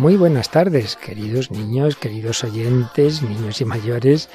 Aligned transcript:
Muy 0.00 0.16
buenas 0.16 0.48
tardes, 0.48 0.96
queridos 0.96 1.50
niños, 1.50 1.94
queridos 1.94 2.42
oyentes, 2.42 3.20
niños 3.20 3.60
y 3.60 3.66
mayores, 3.66 4.30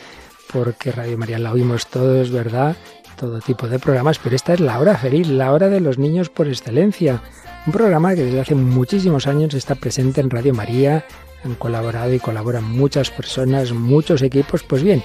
porque 0.53 0.91
Radio 0.91 1.17
María 1.17 1.39
la 1.39 1.51
oímos 1.51 1.87
todos, 1.87 2.29
¿verdad? 2.29 2.75
Todo 3.17 3.39
tipo 3.39 3.67
de 3.67 3.79
programas, 3.79 4.19
pero 4.19 4.35
esta 4.35 4.53
es 4.53 4.59
la 4.59 4.79
hora 4.79 4.95
feliz, 4.95 5.27
la 5.27 5.51
hora 5.51 5.67
de 5.67 5.79
los 5.79 5.97
niños 5.97 6.29
por 6.29 6.47
excelencia. 6.47 7.23
Un 7.65 7.73
programa 7.73 8.13
que 8.13 8.25
desde 8.25 8.41
hace 8.41 8.53
muchísimos 8.53 9.25
años 9.25 9.55
está 9.55 9.73
presente 9.73 10.21
en 10.21 10.29
Radio 10.29 10.53
María, 10.53 11.03
han 11.43 11.55
colaborado 11.55 12.13
y 12.13 12.19
colaboran 12.19 12.63
muchas 12.63 13.09
personas, 13.09 13.71
muchos 13.71 14.21
equipos. 14.21 14.61
Pues 14.61 14.83
bien, 14.83 15.01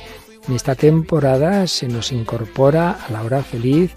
en 0.46 0.54
esta 0.54 0.74
temporada 0.74 1.66
se 1.68 1.88
nos 1.88 2.12
incorpora 2.12 2.98
a 3.08 3.10
la 3.10 3.22
hora 3.22 3.42
feliz 3.42 3.94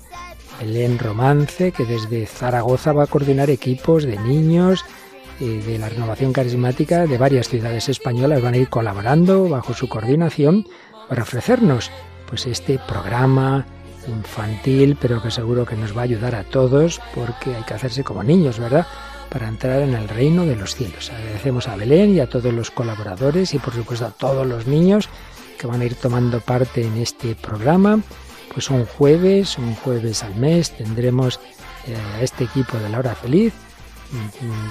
Belén 0.61 0.97
Romance, 0.97 1.73
que 1.73 1.83
desde 1.83 2.25
Zaragoza 2.25 2.93
va 2.93 3.03
a 3.03 3.07
coordinar 3.07 3.49
equipos 3.49 4.05
de 4.05 4.17
niños 4.17 4.85
de 5.39 5.77
la 5.79 5.89
renovación 5.89 6.33
carismática 6.33 7.05
de 7.05 7.17
varias 7.17 7.49
ciudades 7.49 7.89
españolas. 7.89 8.41
Van 8.41 8.53
a 8.53 8.57
ir 8.57 8.69
colaborando 8.69 9.49
bajo 9.49 9.73
su 9.73 9.87
coordinación 9.87 10.67
para 11.09 11.23
ofrecernos 11.23 11.91
pues 12.27 12.45
este 12.45 12.79
programa 12.87 13.65
infantil, 14.07 14.97
pero 14.99 15.21
que 15.21 15.31
seguro 15.31 15.65
que 15.65 15.75
nos 15.75 15.95
va 15.95 16.01
a 16.01 16.03
ayudar 16.05 16.35
a 16.35 16.43
todos 16.43 17.01
porque 17.15 17.55
hay 17.55 17.63
que 17.63 17.73
hacerse 17.73 18.03
como 18.03 18.23
niños, 18.23 18.59
¿verdad? 18.59 18.85
Para 19.29 19.47
entrar 19.47 19.81
en 19.81 19.93
el 19.93 20.07
reino 20.09 20.45
de 20.45 20.55
los 20.55 20.75
cielos. 20.75 21.09
Agradecemos 21.09 21.67
a 21.67 21.75
Belén 21.75 22.15
y 22.15 22.19
a 22.19 22.27
todos 22.27 22.53
los 22.53 22.71
colaboradores 22.71 23.53
y 23.53 23.59
por 23.59 23.73
supuesto 23.73 24.05
a 24.05 24.11
todos 24.11 24.45
los 24.45 24.67
niños 24.67 25.09
que 25.57 25.67
van 25.67 25.81
a 25.81 25.85
ir 25.85 25.95
tomando 25.95 26.39
parte 26.39 26.83
en 26.83 26.97
este 26.97 27.35
programa. 27.35 27.99
Pues 28.53 28.69
un 28.69 28.85
jueves, 28.85 29.57
un 29.57 29.75
jueves 29.75 30.23
al 30.23 30.35
mes 30.35 30.71
tendremos 30.71 31.39
eh, 31.87 31.95
a 32.15 32.21
este 32.21 32.43
equipo 32.43 32.77
de 32.77 32.89
la 32.89 32.99
hora 32.99 33.15
feliz 33.15 33.53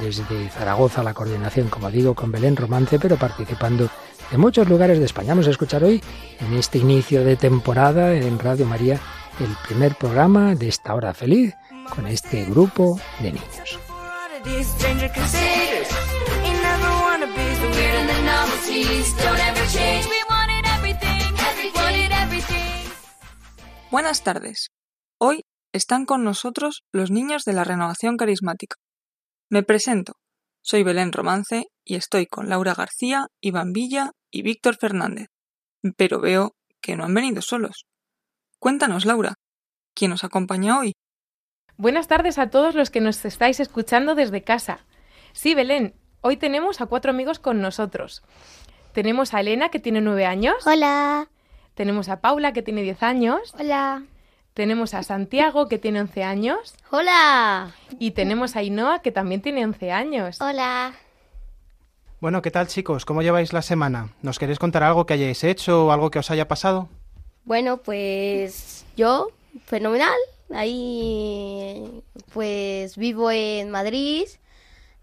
desde 0.01 0.49
Zaragoza 0.51 1.03
la 1.03 1.15
coordinación, 1.15 1.69
como 1.69 1.91
digo, 1.91 2.15
con 2.15 2.31
Belén 2.31 2.57
Romance, 2.57 2.99
pero 2.99 3.17
participando 3.17 3.89
de 4.31 4.39
muchos 4.39 4.69
lugares 4.69 4.99
de 4.99 5.05
España. 5.05 5.31
Vamos 5.31 5.47
a 5.47 5.51
escuchar 5.51 5.85
hoy, 5.85 6.03
en 6.41 6.55
este 6.55 6.79
inicio 6.79 7.25
de 7.25 7.37
temporada 7.37 8.15
en 8.15 8.39
Radio 8.39 8.67
María, 8.67 9.01
el 9.41 9.55
primer 9.67 9.97
programa 9.97 10.55
de 10.55 10.69
esta 10.69 10.95
hora 10.95 11.15
feliz 11.15 11.55
con 11.95 12.07
este 12.07 12.45
grupo 12.45 12.99
de 13.21 13.33
niños. 13.33 13.79
Buenas 23.91 24.23
tardes. 24.23 24.71
Hoy 25.19 25.45
están 25.73 26.07
con 26.07 26.25
nosotros 26.25 26.83
los 26.93 27.11
niños 27.11 27.45
de 27.45 27.53
la 27.53 27.65
Renovación 27.65 28.17
Carismática. 28.17 28.77
Me 29.53 29.63
presento. 29.63 30.15
Soy 30.63 30.83
Belén 30.83 31.13
Romance 31.13 31.67
y 31.85 31.97
estoy 31.97 32.25
con 32.25 32.49
Laura 32.49 32.73
García, 32.73 33.27
Iván 33.39 33.75
Villa 33.75 34.13
y 34.31 34.41
Víctor 34.41 34.79
Fernández. 34.79 35.29
Pero 35.99 36.23
veo 36.23 36.55
que 36.81 36.97
no 36.97 37.05
han 37.05 37.13
venido 37.13 37.43
solos. 37.43 37.85
Cuéntanos, 38.59 39.05
Laura, 39.05 39.35
¿quién 39.95 40.11
nos 40.11 40.25
acompaña 40.25 40.79
hoy? 40.79 40.95
Buenas 41.77 42.09
tardes 42.09 42.39
a 42.39 42.49
todos 42.49 42.75
los 42.75 42.89
que 42.89 43.03
nos 43.03 43.23
estáis 43.27 43.61
escuchando 43.61 44.15
desde 44.15 44.43
casa. 44.43 44.87
Sí, 45.35 45.55
Belén, 45.55 45.97
hoy 46.23 46.39
tenemos 46.39 46.81
a 46.81 46.87
cuatro 46.87 47.11
amigos 47.11 47.39
con 47.39 47.61
nosotros. 47.61 48.23
Tenemos 48.95 49.35
a 49.35 49.41
Elena, 49.41 49.69
que 49.69 49.81
tiene 49.81 50.01
nueve 50.01 50.25
años. 50.25 50.67
Hola. 50.67 51.29
Tenemos 51.75 52.09
a 52.09 52.23
Paula, 52.23 52.55
que 52.55 52.63
tiene 52.63 52.81
diez 52.81 53.03
años. 53.03 53.53
Hola. 53.59 54.07
Tenemos 54.55 54.93
a 54.93 55.03
Santiago, 55.03 55.69
que 55.69 55.79
tiene 55.79 56.01
11 56.03 56.25
años. 56.25 56.75
Hola. 56.91 57.75
Y 57.99 58.11
tenemos 58.11 58.55
a 58.55 58.59
Ainhoa, 58.59 59.01
que 59.01 59.11
también 59.11 59.41
tiene 59.41 59.65
11 59.65 59.93
años. 59.93 60.41
Hola. 60.41 60.95
Bueno, 62.21 62.43
¿qué 62.43 62.51
tal 62.51 62.69
chicos? 62.69 63.05
¿Cómo 63.07 63.23
lleváis 63.23 63.53
la 63.55 63.63
semana? 63.63 64.11
¿Nos 64.21 64.39
queréis 64.39 64.59
contar 64.59 64.83
algo 64.83 65.07
que 65.07 65.15
hayáis 65.15 65.43
hecho 65.43 65.87
o 65.87 65.93
algo 65.93 66.11
que 66.11 66.19
os 66.19 66.31
haya 66.31 66.49
pasado? 66.49 66.89
Bueno, 67.45 67.79
pues 67.79 68.85
yo, 68.97 69.31
fenomenal. 69.65 70.19
Ahí, 70.55 72.03
pues 72.33 72.97
vivo 72.99 73.31
en 73.31 73.71
Madrid, 73.71 74.29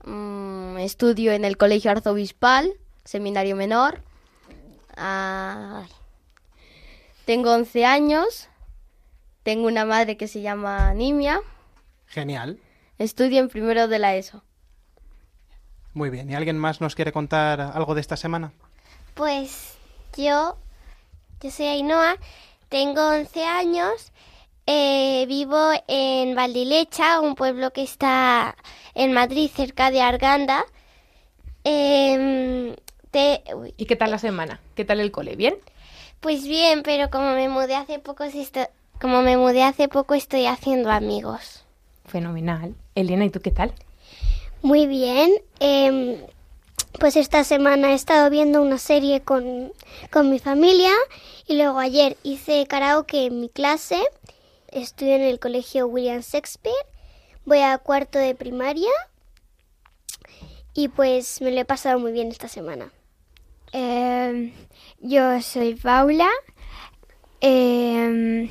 mm, 0.05 0.77
estudio 0.77 1.31
en 1.31 1.43
el 1.43 1.57
Colegio 1.57 1.89
Arzobispal, 1.89 2.73
Seminario 3.03 3.55
Menor. 3.55 4.03
tengo 7.25 7.51
11 7.53 7.85
años, 7.85 8.49
tengo 9.49 9.65
una 9.65 9.83
madre 9.83 10.15
que 10.15 10.27
se 10.27 10.41
llama 10.41 10.93
Nimia. 10.93 11.41
Genial. 12.05 12.59
Estudio 12.99 13.39
en 13.39 13.49
primero 13.49 13.87
de 13.87 13.97
la 13.97 14.15
ESO. 14.15 14.43
Muy 15.95 16.11
bien. 16.11 16.29
¿Y 16.29 16.35
alguien 16.35 16.55
más 16.55 16.81
nos 16.81 16.93
quiere 16.93 17.11
contar 17.11 17.59
algo 17.59 17.95
de 17.95 18.01
esta 18.01 18.15
semana? 18.15 18.51
Pues 19.15 19.75
yo, 20.15 20.55
yo 21.41 21.49
soy 21.49 21.65
Ainhoa, 21.65 22.17
tengo 22.69 23.01
11 23.01 23.43
años, 23.43 24.11
eh, 24.67 25.25
vivo 25.27 25.71
en 25.87 26.35
Valdilecha, 26.35 27.19
un 27.19 27.33
pueblo 27.33 27.73
que 27.73 27.81
está 27.81 28.55
en 28.93 29.13
Madrid, 29.13 29.49
cerca 29.51 29.89
de 29.89 30.01
Arganda. 30.01 30.63
Em, 31.63 32.75
¿Y 33.77 33.85
qué 33.87 33.95
tal 33.95 34.11
la 34.11 34.19
semana? 34.19 34.59
¿Qué 34.75 34.85
tal 34.85 34.99
el 34.99 35.09
cole? 35.09 35.35
¿Bien? 35.35 35.55
Pues 36.19 36.43
bien, 36.43 36.83
pero 36.83 37.09
como 37.09 37.33
me 37.33 37.49
mudé 37.49 37.75
hace 37.75 37.97
poco, 37.97 38.25
como 38.99 39.21
me 39.21 39.37
mudé 39.37 39.63
hace 39.63 39.87
poco, 39.87 40.13
estoy 40.13 40.45
haciendo 40.45 40.91
amigos. 40.91 41.63
Fenomenal. 42.05 42.75
Elena, 42.95 43.25
¿y 43.25 43.29
tú 43.29 43.39
qué 43.39 43.51
tal? 43.51 43.73
Muy 44.61 44.87
bien. 44.87 45.31
Em, 45.59 46.17
pues 46.99 47.15
esta 47.15 47.43
semana 47.43 47.91
he 47.91 47.93
estado 47.93 48.29
viendo 48.29 48.61
una 48.61 48.77
serie 48.77 49.21
con, 49.21 49.71
con 50.11 50.29
mi 50.29 50.39
familia 50.39 50.91
y 51.47 51.55
luego 51.55 51.79
ayer 51.79 52.17
hice 52.23 52.65
karaoke 52.67 53.27
en 53.27 53.39
mi 53.39 53.49
clase. 53.49 54.01
Estoy 54.67 55.11
en 55.11 55.21
el 55.21 55.39
colegio 55.39 55.87
William 55.87 56.21
Shakespeare. 56.21 56.75
Voy 57.45 57.59
a 57.59 57.77
cuarto 57.77 58.19
de 58.19 58.35
primaria 58.35 58.91
y 60.73 60.89
pues 60.89 61.41
me 61.41 61.51
lo 61.51 61.61
he 61.61 61.65
pasado 61.65 61.99
muy 61.99 62.11
bien 62.11 62.27
esta 62.27 62.47
semana. 62.47 62.91
Em, 63.71 64.51
yo 64.99 65.41
soy 65.41 65.75
Paula. 65.75 66.29
Eh, 67.41 68.49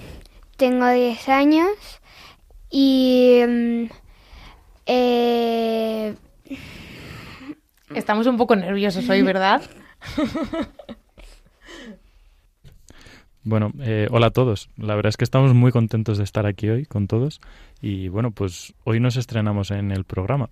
tengo 0.58 0.90
10 0.90 1.28
años 1.30 1.70
y... 2.68 3.40
Mm, 3.48 3.84
eh, 4.84 6.14
Estamos 7.94 8.26
un 8.26 8.36
poco 8.36 8.54
nerviosos 8.54 9.08
hoy, 9.08 9.22
¿verdad? 9.22 9.62
Bueno, 13.44 13.72
eh, 13.80 14.08
hola 14.10 14.26
a 14.26 14.30
todos. 14.30 14.68
La 14.76 14.94
verdad 14.94 15.08
es 15.08 15.16
que 15.16 15.24
estamos 15.24 15.54
muy 15.54 15.72
contentos 15.72 16.18
de 16.18 16.24
estar 16.24 16.44
aquí 16.44 16.68
hoy 16.68 16.84
con 16.84 17.06
todos. 17.06 17.40
Y 17.80 18.08
bueno, 18.08 18.30
pues 18.30 18.74
hoy 18.84 19.00
nos 19.00 19.16
estrenamos 19.16 19.70
en 19.70 19.90
el 19.90 20.04
programa. 20.04 20.50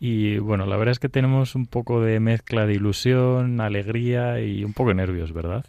Y 0.00 0.38
bueno, 0.38 0.66
la 0.66 0.76
verdad 0.76 0.90
es 0.90 0.98
que 0.98 1.08
tenemos 1.08 1.54
un 1.54 1.66
poco 1.66 2.00
de 2.00 2.18
mezcla 2.18 2.66
de 2.66 2.74
ilusión, 2.74 3.60
alegría 3.60 4.40
y 4.40 4.64
un 4.64 4.72
poco 4.72 4.88
de 4.88 4.96
nervios, 4.96 5.32
¿verdad? 5.32 5.64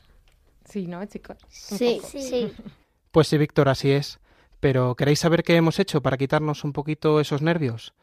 Sí, 0.66 0.88
¿no, 0.88 1.06
chicos? 1.06 1.38
sí, 1.48 2.02
sí. 2.04 2.52
Pues 3.14 3.28
sí, 3.28 3.38
Víctor, 3.38 3.70
así 3.70 3.92
es. 3.92 4.20
Pero 4.60 4.96
¿queréis 4.96 5.20
saber 5.20 5.44
qué 5.44 5.56
hemos 5.56 5.78
hecho 5.78 6.02
para 6.02 6.18
quitarnos 6.18 6.64
un 6.64 6.74
poquito 6.74 7.20
esos 7.20 7.44
nervios? 7.44 7.94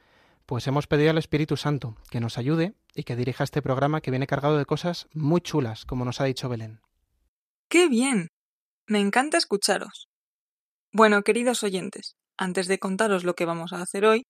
Pues 0.46 0.68
hemos 0.68 0.86
pedido 0.86 1.10
al 1.10 1.18
Espíritu 1.18 1.56
Santo 1.56 1.96
que 2.12 2.20
nos 2.20 2.38
ayude 2.38 2.74
y 2.94 3.02
que 3.02 3.16
dirija 3.16 3.42
este 3.42 3.60
programa 3.60 4.02
que 4.02 4.12
viene 4.12 4.28
cargado 4.28 4.56
de 4.56 4.66
cosas 4.66 5.08
muy 5.12 5.40
chulas, 5.40 5.84
como 5.84 6.04
nos 6.04 6.20
ha 6.20 6.26
dicho 6.26 6.48
Belén. 6.48 6.80
¡Qué 7.68 7.88
bien! 7.88 8.28
Me 8.86 9.00
encanta 9.00 9.36
escucharos. 9.36 10.06
Bueno, 10.92 11.22
queridos 11.22 11.64
oyentes, 11.64 12.14
antes 12.38 12.68
de 12.68 12.78
contaros 12.78 13.24
lo 13.24 13.34
que 13.34 13.46
vamos 13.46 13.72
a 13.72 13.82
hacer 13.82 14.04
hoy, 14.04 14.22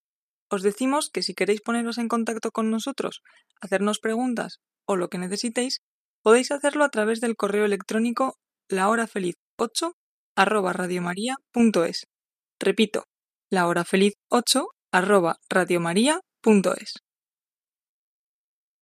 os 0.48 0.62
decimos 0.62 1.10
que 1.10 1.22
si 1.22 1.34
queréis 1.34 1.60
poneros 1.60 1.98
en 1.98 2.08
contacto 2.08 2.52
con 2.52 2.70
nosotros, 2.70 3.20
hacernos 3.60 3.98
preguntas 3.98 4.60
o 4.86 4.96
lo 4.96 5.10
que 5.10 5.18
necesitéis, 5.18 5.80
podéis 6.22 6.50
hacerlo 6.50 6.84
a 6.84 6.88
través 6.88 7.20
del 7.20 7.36
correo 7.36 7.66
electrónico 7.66 8.38
lahorafeliz8 8.70 9.92
arroba. 10.40 10.72
Repito, 12.58 13.04
la 13.50 13.66
hora 13.66 13.84
feliz 13.84 14.14
8 14.30 14.68
arroba 14.90 15.36
radiomaria.es. 15.50 16.94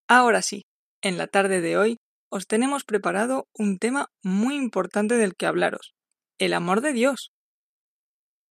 Ahora 0.08 0.42
sí, 0.42 0.66
en 1.02 1.18
la 1.18 1.26
tarde 1.26 1.60
de 1.60 1.76
hoy 1.76 1.96
os 2.30 2.46
tenemos 2.46 2.84
preparado 2.84 3.48
un 3.54 3.78
tema 3.78 4.06
muy 4.22 4.54
importante 4.54 5.16
del 5.16 5.34
que 5.34 5.46
hablaros, 5.46 5.94
el 6.38 6.54
amor 6.54 6.80
de 6.80 6.92
Dios. 6.92 7.32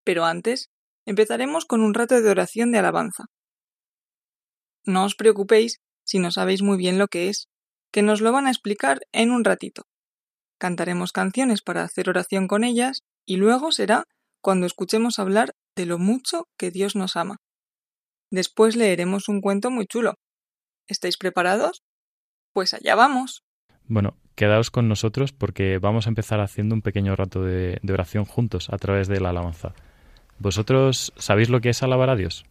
Pero 0.04 0.26
antes, 0.26 0.70
empezaremos 1.06 1.64
con 1.66 1.82
un 1.82 1.94
rato 1.94 2.20
de 2.22 2.30
oración 2.30 2.74
de 2.74 2.80
alabanza. 2.80 3.26
No 4.86 5.06
os 5.06 5.16
preocupéis 5.16 5.78
si 6.04 6.20
no 6.20 6.32
sabéis 6.32 6.62
muy 6.62 6.78
bien 6.78 6.98
lo 6.98 7.08
que 7.08 7.30
es, 7.30 7.48
que 7.94 8.02
nos 8.02 8.20
lo 8.20 8.34
van 8.34 8.48
a 8.48 8.52
explicar 8.52 9.00
en 9.14 9.32
un 9.32 9.46
ratito. 9.46 9.84
Cantaremos 10.58 11.12
canciones 11.12 11.62
para 11.62 11.84
hacer 11.84 12.10
oración 12.10 12.48
con 12.48 12.64
ellas 12.64 13.02
y 13.26 13.38
luego 13.38 13.72
será 13.72 14.06
cuando 14.42 14.66
escuchemos 14.66 15.20
hablar 15.20 15.54
de 15.76 15.86
lo 15.86 16.00
mucho 16.00 16.48
que 16.58 16.72
Dios 16.72 16.96
nos 16.96 17.16
ama. 17.16 17.38
Después 18.32 18.76
leeremos 18.76 19.30
un 19.30 19.42
cuento 19.42 19.70
muy 19.70 19.86
chulo. 19.86 20.16
¿Estáis 20.88 21.18
preparados? 21.18 21.84
Pues 22.54 22.74
allá 22.74 22.96
vamos. 22.96 23.44
Bueno, 23.86 24.18
quedaos 24.36 24.72
con 24.72 24.88
nosotros 24.88 25.32
porque 25.32 25.78
vamos 25.78 26.08
a 26.08 26.10
empezar 26.10 26.40
haciendo 26.40 26.76
un 26.76 26.82
pequeño 26.82 27.16
rato 27.16 27.44
de, 27.44 27.80
de 27.82 27.94
oración 27.94 28.26
juntos 28.26 28.70
a 28.70 28.78
través 28.78 29.08
de 29.08 29.20
la 29.20 29.30
alabanza. 29.30 29.74
¿Vosotros 30.40 31.14
sabéis 31.18 31.50
lo 31.50 31.62
que 31.62 31.70
es 31.70 31.84
alabar 31.84 32.10
a 32.10 32.16
Dios? 32.16 32.46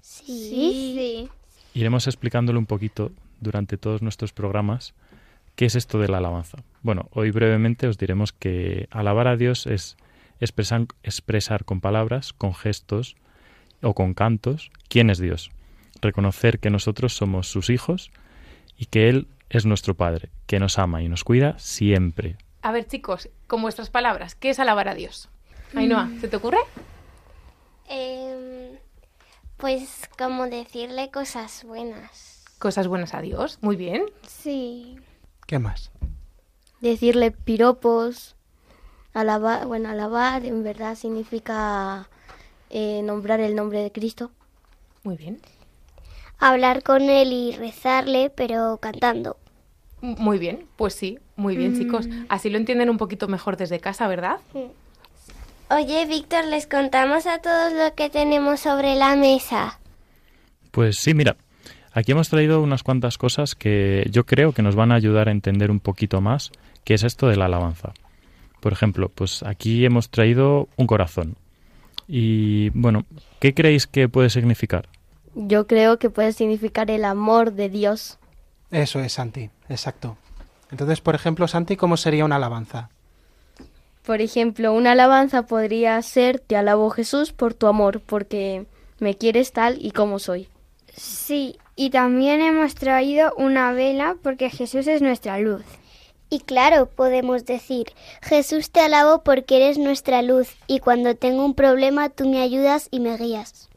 Sí. 0.00 0.26
Sí. 0.94 1.28
Iremos 1.74 2.06
explicándolo 2.06 2.58
un 2.58 2.66
poquito 2.66 3.12
durante 3.40 3.76
todos 3.76 4.00
nuestros 4.02 4.32
programas 4.32 4.94
qué 5.56 5.64
es 5.64 5.74
esto 5.74 5.98
de 5.98 6.08
la 6.08 6.18
alabanza. 6.18 6.58
Bueno, 6.82 7.08
hoy 7.12 7.30
brevemente 7.30 7.88
os 7.88 7.98
diremos 7.98 8.32
que 8.32 8.88
alabar 8.90 9.26
a 9.26 9.36
Dios 9.36 9.66
es 9.66 9.96
expresar, 10.38 10.86
expresar 11.02 11.64
con 11.64 11.80
palabras, 11.80 12.32
con 12.32 12.54
gestos 12.54 13.16
o 13.82 13.94
con 13.94 14.14
cantos 14.14 14.70
quién 14.88 15.10
es 15.10 15.18
Dios. 15.18 15.50
Reconocer 16.00 16.60
que 16.60 16.70
nosotros 16.70 17.16
somos 17.16 17.48
sus 17.48 17.70
hijos 17.70 18.10
y 18.76 18.86
que 18.86 19.08
Él 19.08 19.26
es 19.48 19.64
nuestro 19.64 19.94
Padre, 19.94 20.28
que 20.46 20.60
nos 20.60 20.78
ama 20.78 21.02
y 21.02 21.08
nos 21.08 21.24
cuida 21.24 21.58
siempre. 21.58 22.36
A 22.62 22.72
ver, 22.72 22.86
chicos, 22.86 23.30
con 23.46 23.62
vuestras 23.62 23.90
palabras, 23.90 24.34
¿qué 24.34 24.50
es 24.50 24.58
alabar 24.58 24.88
a 24.88 24.94
Dios? 24.94 25.30
Ainhoa, 25.74 26.10
¿se 26.20 26.28
te 26.28 26.36
ocurre? 26.36 26.58
Em, 27.88 28.76
pues 29.56 30.08
como 30.18 30.46
decirle 30.48 31.10
cosas 31.10 31.64
buenas. 31.64 32.44
Cosas 32.58 32.88
buenas 32.88 33.14
a 33.14 33.20
Dios. 33.20 33.58
Muy 33.62 33.76
bien. 33.76 34.04
Sí. 34.26 34.96
¿Qué 35.46 35.58
más? 35.58 35.92
Decirle 36.80 37.30
piropos, 37.30 38.34
alabar, 39.14 39.66
bueno, 39.66 39.88
alabar 39.88 40.44
en 40.44 40.62
verdad 40.62 40.96
significa 40.96 42.08
eh, 42.70 43.00
nombrar 43.02 43.40
el 43.40 43.54
nombre 43.54 43.82
de 43.82 43.92
Cristo. 43.92 44.32
Muy 45.04 45.16
bien. 45.16 45.40
Hablar 46.38 46.82
con 46.82 47.02
él 47.02 47.32
y 47.32 47.52
rezarle, 47.52 48.30
pero 48.30 48.78
cantando. 48.78 49.38
Muy 50.00 50.38
bien. 50.38 50.66
Pues 50.76 50.94
sí, 50.94 51.18
muy 51.36 51.56
bien, 51.56 51.78
chicos. 51.78 52.08
Así 52.28 52.50
lo 52.50 52.58
entienden 52.58 52.90
un 52.90 52.98
poquito 52.98 53.28
mejor 53.28 53.56
desde 53.56 53.80
casa, 53.80 54.06
¿verdad? 54.08 54.38
Oye, 55.70 56.06
Víctor, 56.06 56.44
¿les 56.44 56.66
contamos 56.66 57.26
a 57.26 57.38
todos 57.38 57.72
lo 57.72 57.94
que 57.94 58.10
tenemos 58.10 58.60
sobre 58.60 58.94
la 58.96 59.16
mesa? 59.16 59.78
Pues 60.70 60.98
sí, 60.98 61.14
mira, 61.14 61.36
aquí 61.96 62.12
hemos 62.12 62.28
traído 62.28 62.60
unas 62.60 62.82
cuantas 62.82 63.16
cosas 63.16 63.54
que 63.54 64.06
yo 64.10 64.26
creo 64.26 64.52
que 64.52 64.62
nos 64.62 64.76
van 64.76 64.92
a 64.92 64.96
ayudar 64.96 65.28
a 65.28 65.32
entender 65.32 65.70
un 65.70 65.80
poquito 65.80 66.20
más 66.20 66.52
qué 66.84 66.94
es 66.94 67.02
esto 67.02 67.26
de 67.26 67.36
la 67.36 67.46
alabanza. 67.46 67.94
Por 68.60 68.72
ejemplo, 68.72 69.08
pues 69.08 69.42
aquí 69.42 69.84
hemos 69.84 70.10
traído 70.10 70.68
un 70.76 70.86
corazón. 70.86 71.36
Y 72.06 72.68
bueno, 72.70 73.06
¿qué 73.40 73.54
creéis 73.54 73.86
que 73.86 74.10
puede 74.10 74.28
significar? 74.28 74.88
Yo 75.34 75.66
creo 75.66 75.98
que 75.98 76.10
puede 76.10 76.32
significar 76.32 76.90
el 76.90 77.04
amor 77.04 77.52
de 77.52 77.70
Dios. 77.70 78.18
Eso 78.70 79.00
es, 79.00 79.14
Santi, 79.14 79.48
exacto. 79.70 80.18
Entonces, 80.70 81.00
por 81.00 81.14
ejemplo, 81.14 81.48
Santi, 81.48 81.76
¿cómo 81.76 81.96
sería 81.96 82.26
una 82.26 82.36
alabanza? 82.36 82.90
Por 84.04 84.20
ejemplo, 84.20 84.72
una 84.74 84.92
alabanza 84.92 85.46
podría 85.46 86.00
ser 86.02 86.40
Te 86.40 86.56
alabo 86.56 86.90
Jesús 86.90 87.32
por 87.32 87.54
tu 87.54 87.66
amor, 87.66 88.00
porque 88.00 88.66
me 88.98 89.14
quieres 89.14 89.52
tal 89.52 89.78
y 89.80 89.92
como 89.92 90.18
soy. 90.18 90.48
Sí, 90.96 91.58
y 91.74 91.90
también 91.90 92.40
hemos 92.40 92.74
traído 92.74 93.32
una 93.36 93.72
vela 93.72 94.16
porque 94.22 94.48
Jesús 94.48 94.86
es 94.86 95.02
nuestra 95.02 95.38
luz. 95.38 95.62
Y 96.30 96.40
claro, 96.40 96.86
podemos 96.86 97.44
decir, 97.44 97.92
Jesús 98.22 98.70
te 98.70 98.80
alabo 98.80 99.22
porque 99.22 99.56
eres 99.56 99.78
nuestra 99.78 100.22
luz 100.22 100.56
y 100.66 100.80
cuando 100.80 101.14
tengo 101.14 101.44
un 101.44 101.54
problema 101.54 102.08
tú 102.08 102.28
me 102.28 102.40
ayudas 102.40 102.88
y 102.90 103.00
me 103.00 103.16
guías. 103.16 103.68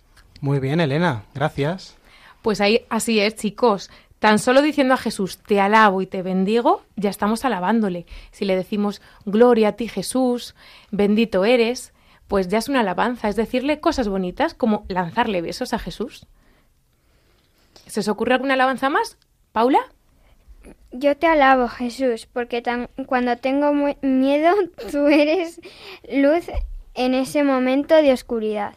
Muy 0.42 0.60
bien, 0.60 0.80
Elena, 0.80 1.25
gracias. 1.36 1.95
Pues 2.42 2.62
ahí 2.62 2.86
así 2.89 3.19
es, 3.19 3.36
chicos. 3.36 3.92
Tan 4.19 4.39
solo 4.39 4.62
diciendo 4.62 4.94
a 4.94 4.98
Jesús, 4.98 5.38
te 5.38 5.62
alabo 5.62 6.01
y 6.01 6.07
te 6.07 6.22
bendigo, 6.24 6.83
ya 6.95 7.10
estamos 7.10 7.45
alabándole. 7.45 8.06
Si 8.31 8.45
le 8.45 8.56
decimos, 8.56 9.01
gloria 9.25 9.69
a 9.69 9.72
ti 9.74 9.88
Jesús, 9.88 10.56
bendito 10.92 11.45
eres, 11.45 11.94
pues 12.27 12.48
ya 12.48 12.57
es 12.57 12.68
una 12.68 12.81
alabanza, 12.81 13.30
es 13.30 13.36
decirle 13.36 13.80
cosas 13.80 14.07
bonitas 14.07 14.54
como 14.54 14.86
lanzarle 14.88 15.42
besos 15.42 15.74
a 15.74 15.80
Jesús. 15.80 16.25
¿Se 17.89 18.00
os 18.01 18.07
ocurre 18.07 18.33
alguna 18.36 18.53
alabanza 18.53 18.89
más? 18.89 19.18
¿Paula? 19.51 19.80
Yo 20.91 21.18
te 21.18 21.27
alabo, 21.27 21.68
Jesús, 21.68 22.27
porque 22.31 22.62
tan- 22.62 22.89
cuando 23.06 23.36
tengo 23.38 23.71
miedo, 24.01 24.53
tú 24.91 25.07
eres 25.07 25.59
luz 26.12 26.45
en 26.94 27.13
ese 27.13 27.44
momento 27.44 27.95
de 27.95 28.13
oscuridad. 28.13 28.74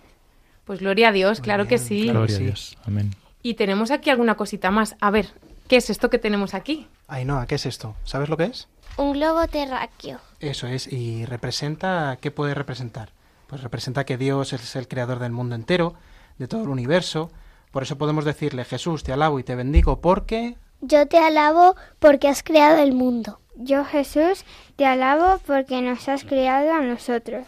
Pues 0.64 0.80
gloria 0.80 1.08
a 1.08 1.12
Dios, 1.12 1.40
claro 1.40 1.66
que 1.66 1.78
sí. 1.78 2.08
Gloria 2.08 2.36
a 2.36 2.38
Dios. 2.38 2.76
Amén. 2.86 3.10
Y 3.42 3.54
tenemos 3.54 3.90
aquí 3.90 4.10
alguna 4.10 4.36
cosita 4.36 4.70
más. 4.70 4.94
A 5.00 5.10
ver, 5.10 5.28
¿qué 5.68 5.76
es 5.76 5.90
esto 5.90 6.08
que 6.10 6.18
tenemos 6.18 6.54
aquí? 6.54 6.86
Ainhoa, 7.08 7.46
¿qué 7.46 7.56
es 7.56 7.66
esto? 7.66 7.96
¿Sabes 8.04 8.28
lo 8.28 8.36
que 8.36 8.44
es? 8.44 8.68
Un 8.96 9.12
globo 9.14 9.46
terráqueo. 9.48 10.20
Eso 10.38 10.66
es, 10.68 10.90
y 10.92 11.24
representa, 11.26 12.18
¿qué 12.20 12.30
puede 12.30 12.54
representar? 12.54 13.10
Pues 13.48 13.62
representa 13.62 14.04
que 14.04 14.16
Dios 14.16 14.52
es 14.52 14.76
el 14.76 14.86
creador 14.86 15.18
del 15.18 15.32
mundo 15.32 15.54
entero, 15.56 15.94
de 16.38 16.46
todo 16.46 16.62
el 16.62 16.68
universo. 16.68 17.30
Por 17.72 17.82
eso 17.82 17.98
podemos 17.98 18.24
decirle, 18.24 18.64
Jesús, 18.64 19.02
te 19.02 19.12
alabo 19.12 19.40
y 19.40 19.42
te 19.44 19.56
bendigo 19.56 20.00
porque... 20.00 20.56
Yo 20.80 21.06
te 21.08 21.18
alabo 21.18 21.74
porque 21.98 22.28
has 22.28 22.42
creado 22.42 22.78
el 22.82 22.92
mundo. 22.92 23.40
Yo, 23.56 23.84
Jesús, 23.84 24.44
te 24.76 24.86
alabo 24.86 25.40
porque 25.46 25.80
nos 25.82 26.08
has 26.08 26.24
creado 26.24 26.72
a 26.72 26.80
nosotros. 26.82 27.44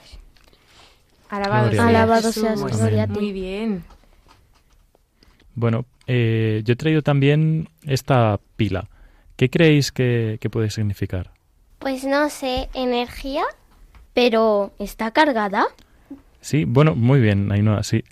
Alabado 1.29 1.65
Gloria 1.71 1.81
sea. 1.81 1.89
Alabado 1.89 2.29
Jesús. 2.29 2.43
seas, 2.43 2.61
Muy 2.61 2.73
gloria 2.73 3.03
a 3.03 3.07
bien. 3.07 3.13
ti. 3.19 3.21
Muy 3.21 3.33
bien. 3.33 3.85
Bueno, 5.55 5.85
eh, 6.07 6.63
yo 6.65 6.73
he 6.73 6.77
traído 6.77 7.03
también 7.03 7.69
esta 7.85 8.41
pila. 8.57 8.89
¿Qué 9.37 9.51
creéis 9.51 9.93
que, 9.93 10.39
que 10.41 10.51
puede 10.51 10.71
significar? 10.71 11.33
Pues 11.81 12.05
no 12.05 12.31
sé, 12.31 12.69
energía. 12.73 13.45
Pero, 14.15 14.73
¿está 14.79 15.11
cargada? 15.11 15.67
Sí, 16.41 16.65
bueno, 16.67 16.95
muy 16.95 17.21
bien, 17.21 17.51
Ainhoa, 17.51 17.83
sí. 17.83 18.05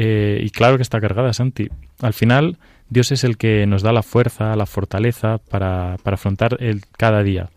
Eh, 0.00 0.38
y 0.44 0.50
claro 0.50 0.76
que 0.76 0.84
está 0.84 1.00
cargada, 1.00 1.32
Santi. 1.32 1.68
Al 2.00 2.12
final, 2.12 2.56
Dios 2.88 3.10
es 3.10 3.24
el 3.24 3.36
que 3.36 3.66
nos 3.66 3.82
da 3.82 3.92
la 3.92 4.04
fuerza, 4.04 4.54
la 4.54 4.64
fortaleza 4.64 5.38
para, 5.38 5.96
para 6.04 6.14
afrontar 6.14 6.56
el, 6.60 6.82
cada 6.96 7.24
día. 7.24 7.50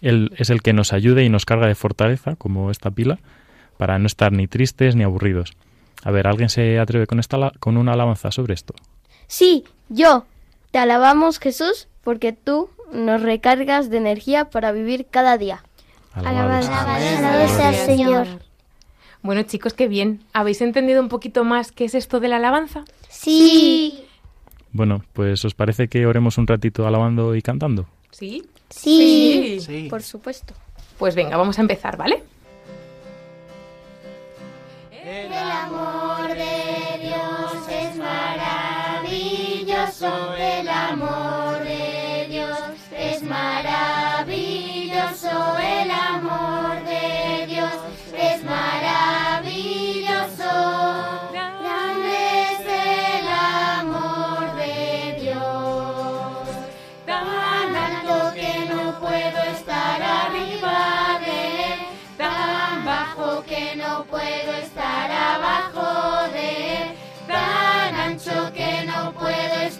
Él 0.00 0.32
es 0.38 0.48
el 0.48 0.62
que 0.62 0.72
nos 0.72 0.94
ayuda 0.94 1.22
y 1.22 1.28
nos 1.28 1.44
carga 1.44 1.66
de 1.66 1.74
fortaleza, 1.74 2.36
como 2.36 2.70
esta 2.70 2.90
pila, 2.90 3.18
para 3.76 3.98
no 3.98 4.06
estar 4.06 4.32
ni 4.32 4.46
tristes 4.46 4.96
ni 4.96 5.04
aburridos. 5.04 5.52
A 6.04 6.10
ver, 6.10 6.26
¿alguien 6.26 6.48
se 6.48 6.78
atreve 6.78 7.06
con, 7.06 7.20
esta, 7.20 7.52
con 7.60 7.76
una 7.76 7.92
alabanza 7.92 8.30
sobre 8.30 8.54
esto? 8.54 8.74
Sí, 9.26 9.64
yo. 9.90 10.24
Te 10.70 10.78
alabamos, 10.78 11.38
Jesús, 11.38 11.88
porque 12.02 12.32
tú 12.32 12.70
nos 12.90 13.20
recargas 13.20 13.90
de 13.90 13.98
energía 13.98 14.46
para 14.46 14.72
vivir 14.72 15.06
cada 15.10 15.36
día. 15.36 15.62
Alabado 16.14 16.62
sea 16.62 16.80
Alabado 16.80 17.00
Dios. 17.04 17.18
Alabado 17.18 17.48
sea 17.48 17.68
el 17.68 17.86
Señor. 17.86 18.47
Bueno, 19.28 19.42
chicos, 19.42 19.74
qué 19.74 19.88
bien. 19.88 20.24
¿Habéis 20.32 20.62
entendido 20.62 21.02
un 21.02 21.10
poquito 21.10 21.44
más 21.44 21.70
qué 21.70 21.84
es 21.84 21.94
esto 21.94 22.18
de 22.18 22.28
la 22.28 22.36
alabanza? 22.36 22.84
Sí. 23.10 24.06
Bueno, 24.72 25.04
pues 25.12 25.44
¿os 25.44 25.52
parece 25.52 25.88
que 25.88 26.06
oremos 26.06 26.38
un 26.38 26.46
ratito 26.46 26.86
alabando 26.86 27.34
y 27.34 27.42
cantando? 27.42 27.84
¿Sí? 28.10 28.42
Sí. 28.70 29.58
Sí. 29.60 29.88
Por 29.90 30.02
supuesto. 30.02 30.54
Pues 30.96 31.14
venga, 31.14 31.36
vamos 31.36 31.58
a 31.58 31.60
empezar, 31.60 31.98
¿vale? 31.98 32.22
El 34.90 35.30
amor 35.30 36.28
de 36.28 36.98
Dios 37.02 37.68
es 37.68 37.96
maravilloso. 37.98 39.04
El 40.36 40.70
amor 40.70 41.27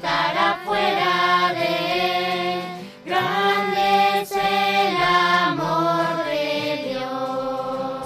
puedo 0.00 0.12
estar 0.12 0.36
afuera 0.36 1.52
de 1.54 2.54
él. 2.54 2.60
Grande 3.04 4.20
es 4.22 4.32
el 4.32 4.96
amor 4.96 6.24
de 6.26 6.88
Dios. 6.88 8.02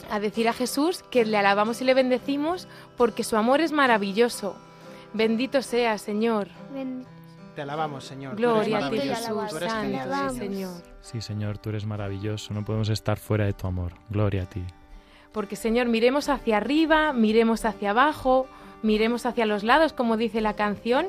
a 0.09 0.19
decir 0.19 0.49
a 0.49 0.53
Jesús 0.53 1.03
que 1.11 1.25
le 1.25 1.37
alabamos 1.37 1.79
y 1.81 1.85
le 1.85 1.93
bendecimos 1.93 2.67
porque 2.97 3.23
su 3.23 3.37
amor 3.37 3.61
es 3.61 3.71
maravilloso. 3.71 4.55
Bendito 5.13 5.61
sea, 5.61 5.97
Señor. 5.97 6.47
Te 7.55 7.61
alabamos, 7.61 8.03
Señor. 8.03 8.35
Gloria 8.35 8.87
a 8.87 8.89
ti, 8.89 8.99
Jesús. 8.99 9.51
Santo, 9.51 10.29
Señor. 10.35 10.81
Sí, 11.01 11.21
Señor, 11.21 11.59
tú 11.59 11.69
eres 11.69 11.85
maravilloso. 11.85 12.53
No 12.53 12.65
podemos 12.65 12.89
estar 12.89 13.17
fuera 13.17 13.45
de 13.45 13.53
tu 13.53 13.67
amor. 13.67 13.93
Gloria 14.09 14.43
a 14.43 14.45
ti. 14.47 14.63
Porque, 15.31 15.55
Señor, 15.55 15.87
miremos 15.87 16.29
hacia 16.29 16.57
arriba, 16.57 17.13
miremos 17.13 17.63
hacia 17.63 17.91
abajo, 17.91 18.47
miremos 18.81 19.27
hacia 19.27 19.45
los 19.45 19.63
lados, 19.63 19.93
como 19.93 20.17
dice 20.17 20.41
la 20.41 20.55
canción. 20.55 21.07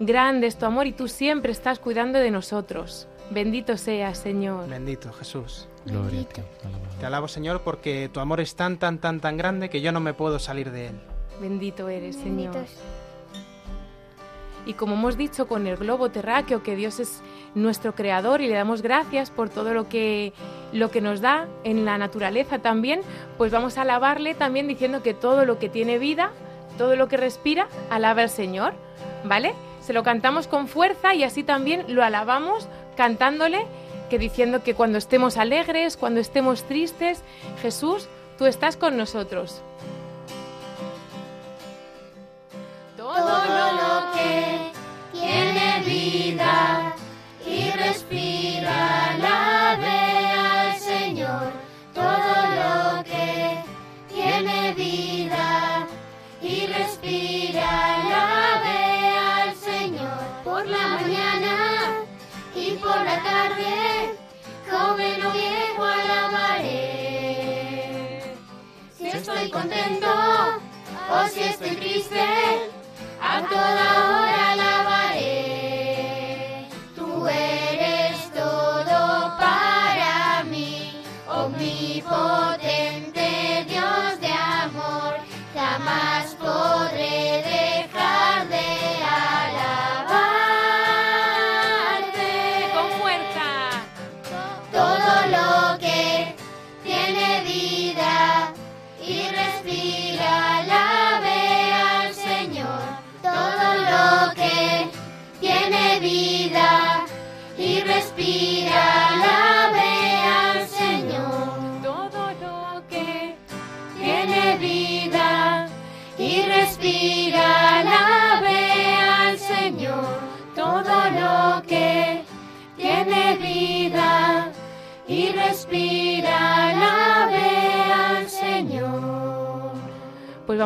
Grande 0.00 0.46
es 0.46 0.56
tu 0.56 0.64
amor 0.64 0.86
y 0.86 0.92
tú 0.92 1.06
siempre 1.06 1.52
estás 1.52 1.78
cuidando 1.78 2.18
de 2.18 2.30
nosotros. 2.30 3.08
Bendito 3.30 3.76
seas, 3.76 4.16
Señor. 4.18 4.68
Bendito, 4.68 5.12
Jesús. 5.12 5.68
Gloria 5.88 6.20
a 6.20 6.24
ti. 6.24 6.42
Te 7.00 7.06
alabo, 7.06 7.28
Señor, 7.28 7.62
porque 7.62 8.10
tu 8.12 8.20
amor 8.20 8.40
es 8.40 8.54
tan, 8.54 8.78
tan, 8.78 8.98
tan, 8.98 9.20
tan 9.20 9.36
grande 9.36 9.70
que 9.70 9.80
yo 9.80 9.92
no 9.92 10.00
me 10.00 10.14
puedo 10.14 10.38
salir 10.38 10.70
de 10.70 10.88
él. 10.88 11.00
Bendito 11.40 11.88
eres, 11.88 12.16
Señor. 12.16 12.54
Y 14.66 14.74
como 14.74 14.94
hemos 14.94 15.16
dicho 15.16 15.48
con 15.48 15.66
el 15.66 15.76
globo 15.76 16.10
terráqueo, 16.10 16.62
que 16.62 16.76
Dios 16.76 17.00
es 17.00 17.22
nuestro 17.54 17.94
creador 17.94 18.42
y 18.42 18.48
le 18.48 18.54
damos 18.54 18.82
gracias 18.82 19.30
por 19.30 19.48
todo 19.48 19.72
lo 19.72 19.88
que, 19.88 20.34
lo 20.72 20.90
que 20.90 21.00
nos 21.00 21.20
da 21.22 21.46
en 21.64 21.86
la 21.86 21.96
naturaleza 21.96 22.58
también, 22.58 23.00
pues 23.38 23.50
vamos 23.50 23.78
a 23.78 23.82
alabarle 23.82 24.34
también 24.34 24.68
diciendo 24.68 25.02
que 25.02 25.14
todo 25.14 25.46
lo 25.46 25.58
que 25.58 25.70
tiene 25.70 25.98
vida, 25.98 26.32
todo 26.76 26.96
lo 26.96 27.08
que 27.08 27.16
respira, 27.16 27.68
alaba 27.88 28.22
al 28.22 28.30
Señor, 28.30 28.74
¿vale? 29.24 29.54
Se 29.80 29.94
lo 29.94 30.02
cantamos 30.02 30.48
con 30.48 30.68
fuerza 30.68 31.14
y 31.14 31.24
así 31.24 31.44
también 31.44 31.86
lo 31.88 32.04
alabamos 32.04 32.68
cantándole, 32.94 33.64
que 34.08 34.18
diciendo 34.18 34.62
que 34.62 34.74
cuando 34.74 34.98
estemos 34.98 35.36
alegres, 35.36 35.96
cuando 35.96 36.20
estemos 36.20 36.64
tristes, 36.64 37.22
Jesús, 37.62 38.08
tú 38.38 38.46
estás 38.46 38.76
con 38.76 38.96
nosotros. 38.96 39.62
Todo 42.96 43.12
lo 43.14 44.12
que 44.12 44.72
tiene 45.12 45.82
vida 45.84 46.94
y 47.46 47.70
respira, 47.70 49.10
alabe 49.10 50.26
al 50.26 50.78
Señor. 50.78 51.52
Todo 51.94 52.04
lo 52.06 53.04
que 53.04 53.62
tiene 54.08 54.72
vida 54.74 55.86
y 56.42 56.66
respira, 56.66 57.94
alabe 57.94 59.08
al 59.18 59.54
Señor. 59.56 60.18
Por 60.44 60.66
la 60.66 60.88
mañana 60.88 61.67
por 62.88 63.04
la 63.04 63.22
tarde, 63.22 64.18
joven 64.70 65.26
o 65.26 65.30
viejo, 65.32 65.84
alabaré. 65.84 67.44
Si 68.96 69.08
estoy 69.08 69.50
contento 69.50 70.08
o 71.10 71.28
si 71.28 71.40
estoy 71.40 71.76
triste, 71.76 72.24
a 73.20 73.42
toda 73.42 73.87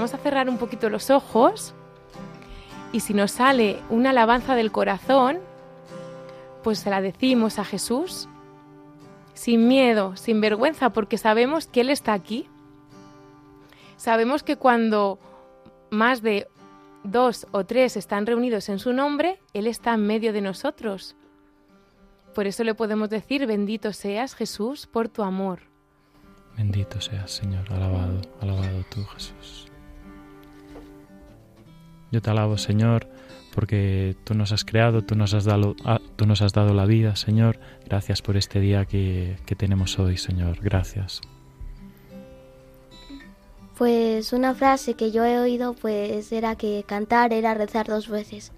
vamos 0.02 0.14
a 0.14 0.18
cerrar 0.18 0.48
un 0.48 0.58
poquito 0.58 0.90
los 0.90 1.10
ojos 1.10 1.74
y 2.90 2.98
si 2.98 3.14
nos 3.14 3.30
sale 3.30 3.78
una 3.88 4.10
alabanza 4.10 4.56
del 4.56 4.72
corazón, 4.72 5.38
pues 6.64 6.80
se 6.80 6.90
la 6.90 7.00
decimos 7.00 7.60
a 7.60 7.64
Jesús 7.64 8.28
sin 9.34 9.68
miedo, 9.68 10.16
sin 10.16 10.40
vergüenza, 10.40 10.90
porque 10.90 11.18
sabemos 11.18 11.68
que 11.68 11.82
Él 11.82 11.88
está 11.88 12.14
aquí. 12.14 12.48
Sabemos 13.96 14.42
que 14.42 14.56
cuando 14.56 15.20
más 15.90 16.20
de 16.20 16.48
dos 17.04 17.46
o 17.52 17.64
tres 17.64 17.96
están 17.96 18.26
reunidos 18.26 18.70
en 18.70 18.80
su 18.80 18.92
nombre, 18.92 19.38
Él 19.52 19.68
está 19.68 19.94
en 19.94 20.04
medio 20.04 20.32
de 20.32 20.40
nosotros. 20.40 21.14
Por 22.34 22.48
eso 22.48 22.64
le 22.64 22.74
podemos 22.74 23.08
decir, 23.08 23.46
bendito 23.46 23.92
seas 23.92 24.34
Jesús 24.34 24.88
por 24.88 25.08
tu 25.08 25.22
amor. 25.22 25.60
Bendito 26.56 27.00
seas, 27.00 27.30
Señor. 27.30 27.72
Alabado, 27.72 28.20
alabado 28.40 28.84
tú, 28.90 29.04
Jesús. 29.04 29.71
Yo 32.12 32.22
te 32.22 32.30
alabo, 32.30 32.58
Señor, 32.58 33.08
porque 33.54 34.14
tú 34.24 34.34
nos 34.34 34.52
has 34.52 34.64
creado, 34.64 35.02
tú 35.02 35.16
nos 35.16 35.34
has 35.34 35.44
dado, 35.44 35.74
ah, 35.84 36.00
tú 36.16 36.26
nos 36.26 36.42
has 36.42 36.52
dado 36.52 36.74
la 36.74 36.84
vida, 36.84 37.16
Señor. 37.16 37.58
Gracias 37.86 38.22
por 38.22 38.36
este 38.36 38.60
día 38.60 38.84
que, 38.84 39.38
que 39.46 39.56
tenemos 39.56 39.98
hoy, 39.98 40.18
Señor. 40.18 40.60
Gracias. 40.60 41.22
Pues 43.78 44.34
una 44.34 44.54
frase 44.54 44.94
que 44.94 45.10
yo 45.10 45.24
he 45.24 45.40
oído 45.40 45.72
pues 45.72 46.30
era 46.30 46.54
que 46.54 46.84
cantar 46.86 47.32
era 47.32 47.54
rezar 47.54 47.86
dos 47.86 48.08
veces. 48.08 48.52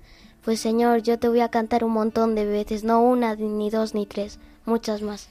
Pues 0.45 0.61
Señor, 0.61 1.03
yo 1.03 1.19
te 1.19 1.29
voy 1.29 1.41
a 1.41 1.49
cantar 1.49 1.85
un 1.85 1.93
montón 1.93 2.35
de 2.35 2.45
veces, 2.45 2.85
no 2.85 3.01
una, 3.01 3.35
ni 3.37 3.71
dos, 3.71 3.95
ni 3.95 4.05
tres, 4.05 4.39
muchas 4.67 5.01
más. 5.01 5.31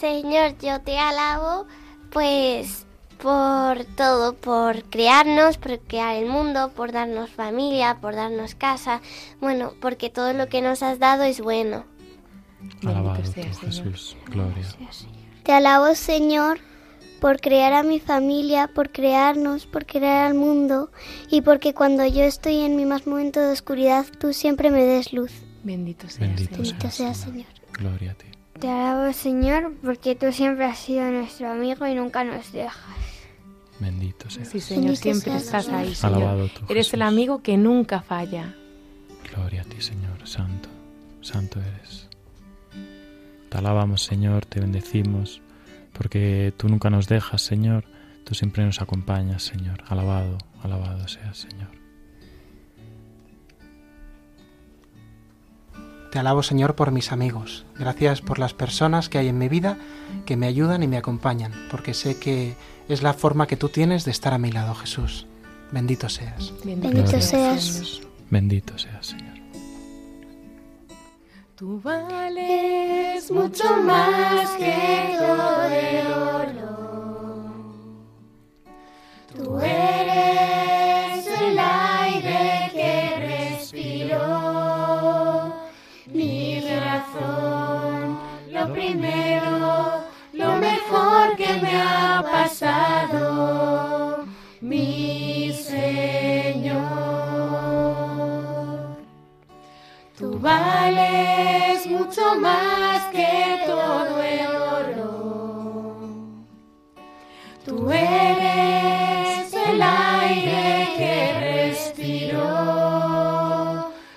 Señor, 0.00 0.56
yo 0.58 0.80
te 0.80 0.98
alabo, 0.98 1.66
pues 2.10 2.87
por 3.18 3.84
todo, 3.96 4.34
por 4.34 4.84
crearnos, 4.84 5.58
por 5.58 5.78
crear 5.80 6.16
el 6.16 6.28
mundo, 6.28 6.70
por 6.74 6.92
darnos 6.92 7.30
familia, 7.30 7.98
por 8.00 8.14
darnos 8.14 8.54
casa, 8.54 9.00
bueno, 9.40 9.72
porque 9.80 10.10
todo 10.10 10.32
lo 10.32 10.48
que 10.48 10.62
nos 10.62 10.82
has 10.82 10.98
dado 10.98 11.24
es 11.24 11.40
bueno. 11.40 11.84
Alabado 12.84 13.22
tú, 13.22 13.32
Señor. 13.32 13.54
Jesús. 13.54 14.16
Gloria. 14.26 14.64
Te 15.42 15.52
alabo, 15.52 15.94
Señor, 15.94 16.60
por 17.20 17.40
crear 17.40 17.72
a 17.72 17.82
mi 17.82 18.00
familia, 18.00 18.68
por 18.68 18.90
crearnos, 18.90 19.66
por 19.66 19.86
crear 19.86 20.26
al 20.26 20.34
mundo 20.34 20.90
y 21.30 21.40
porque 21.42 21.74
cuando 21.74 22.06
yo 22.06 22.22
estoy 22.22 22.60
en 22.60 22.76
mi 22.76 22.86
más 22.86 23.06
momento 23.06 23.40
de 23.40 23.52
oscuridad, 23.52 24.06
tú 24.18 24.32
siempre 24.32 24.70
me 24.70 24.84
des 24.84 25.12
luz. 25.12 25.32
Bendito 25.62 26.08
seas, 26.08 26.20
Bendito 26.20 26.62
Señor. 26.64 26.92
Seas, 26.92 27.16
Señor. 27.18 27.46
Gloria 27.72 28.12
a 28.12 28.14
ti. 28.14 28.27
Te 28.60 28.68
alabo, 28.68 29.12
Señor, 29.12 29.74
porque 29.82 30.14
tú 30.16 30.32
siempre 30.32 30.64
has 30.64 30.78
sido 30.78 31.08
nuestro 31.10 31.50
amigo 31.50 31.86
y 31.86 31.94
nunca 31.94 32.24
nos 32.24 32.50
dejas. 32.52 32.96
Bendito 33.78 34.28
seas. 34.28 34.48
Sí, 34.48 34.60
Señor, 34.60 34.82
Bendito 34.84 35.02
siempre 35.02 35.30
seas, 35.32 35.44
estás 35.44 35.64
Señor. 35.66 35.80
ahí, 35.80 35.94
Señor. 35.94 36.16
Alabado 36.16 36.48
tú, 36.48 36.64
Eres 36.68 36.92
el 36.92 37.02
amigo 37.02 37.42
que 37.42 37.56
nunca 37.56 38.00
falla. 38.02 38.54
Gloria 39.32 39.62
a 39.62 39.64
ti, 39.64 39.80
Señor. 39.80 40.26
Santo, 40.26 40.68
santo 41.20 41.60
eres. 41.60 42.08
Te 43.48 43.58
alabamos, 43.58 44.02
Señor, 44.02 44.44
te 44.46 44.60
bendecimos, 44.60 45.40
porque 45.92 46.52
tú 46.56 46.68
nunca 46.68 46.90
nos 46.90 47.06
dejas, 47.08 47.40
Señor. 47.42 47.84
Tú 48.24 48.34
siempre 48.34 48.64
nos 48.64 48.82
acompañas, 48.82 49.42
Señor. 49.44 49.84
Alabado, 49.88 50.36
alabado 50.62 51.06
seas, 51.08 51.38
Señor. 51.38 51.68
Te 56.10 56.18
alabo, 56.18 56.42
Señor, 56.42 56.74
por 56.74 56.90
mis 56.90 57.12
amigos. 57.12 57.66
Gracias 57.78 58.22
por 58.22 58.38
las 58.38 58.54
personas 58.54 59.08
que 59.08 59.18
hay 59.18 59.28
en 59.28 59.38
mi 59.38 59.48
vida 59.48 59.76
que 60.24 60.36
me 60.36 60.46
ayudan 60.46 60.82
y 60.82 60.88
me 60.88 60.96
acompañan, 60.96 61.52
porque 61.70 61.92
sé 61.92 62.18
que 62.18 62.54
es 62.88 63.02
la 63.02 63.12
forma 63.12 63.46
que 63.46 63.56
tú 63.56 63.68
tienes 63.68 64.04
de 64.04 64.10
estar 64.10 64.32
a 64.32 64.38
mi 64.38 64.50
lado, 64.50 64.74
Jesús. 64.74 65.26
Bendito 65.70 66.08
seas. 66.08 66.52
Bendito 66.64 67.20
seas. 67.20 68.00
Bendito 68.30 68.78
seas, 68.78 69.06
Señor. 69.06 69.38
Tú 71.54 71.80
vales 71.82 73.30
mucho 73.30 73.64
más 73.82 74.48
que 74.50 75.16
todo 75.18 75.64
el 75.64 76.06
oro. 76.06 76.78
Tú 79.36 79.60
eres 79.60 80.67
primero, 88.78 90.04
lo 90.32 90.56
mejor 90.56 91.36
que 91.36 91.52
me 91.60 91.82
ha 91.82 92.22
pasado, 92.22 94.24
mi 94.60 95.52
Señor. 95.52 96.78
Tú 100.16 100.38
vales 100.38 101.86
mucho 101.86 102.36
más 102.36 103.06
que 103.06 103.64
todo 103.66 104.22
el 104.22 104.46
oro. 104.46 105.96
Tú 107.64 107.90
eres 107.90 109.52
el 109.52 109.82
aire 109.82 110.88
que 110.98 111.72
respiro, 111.72 112.44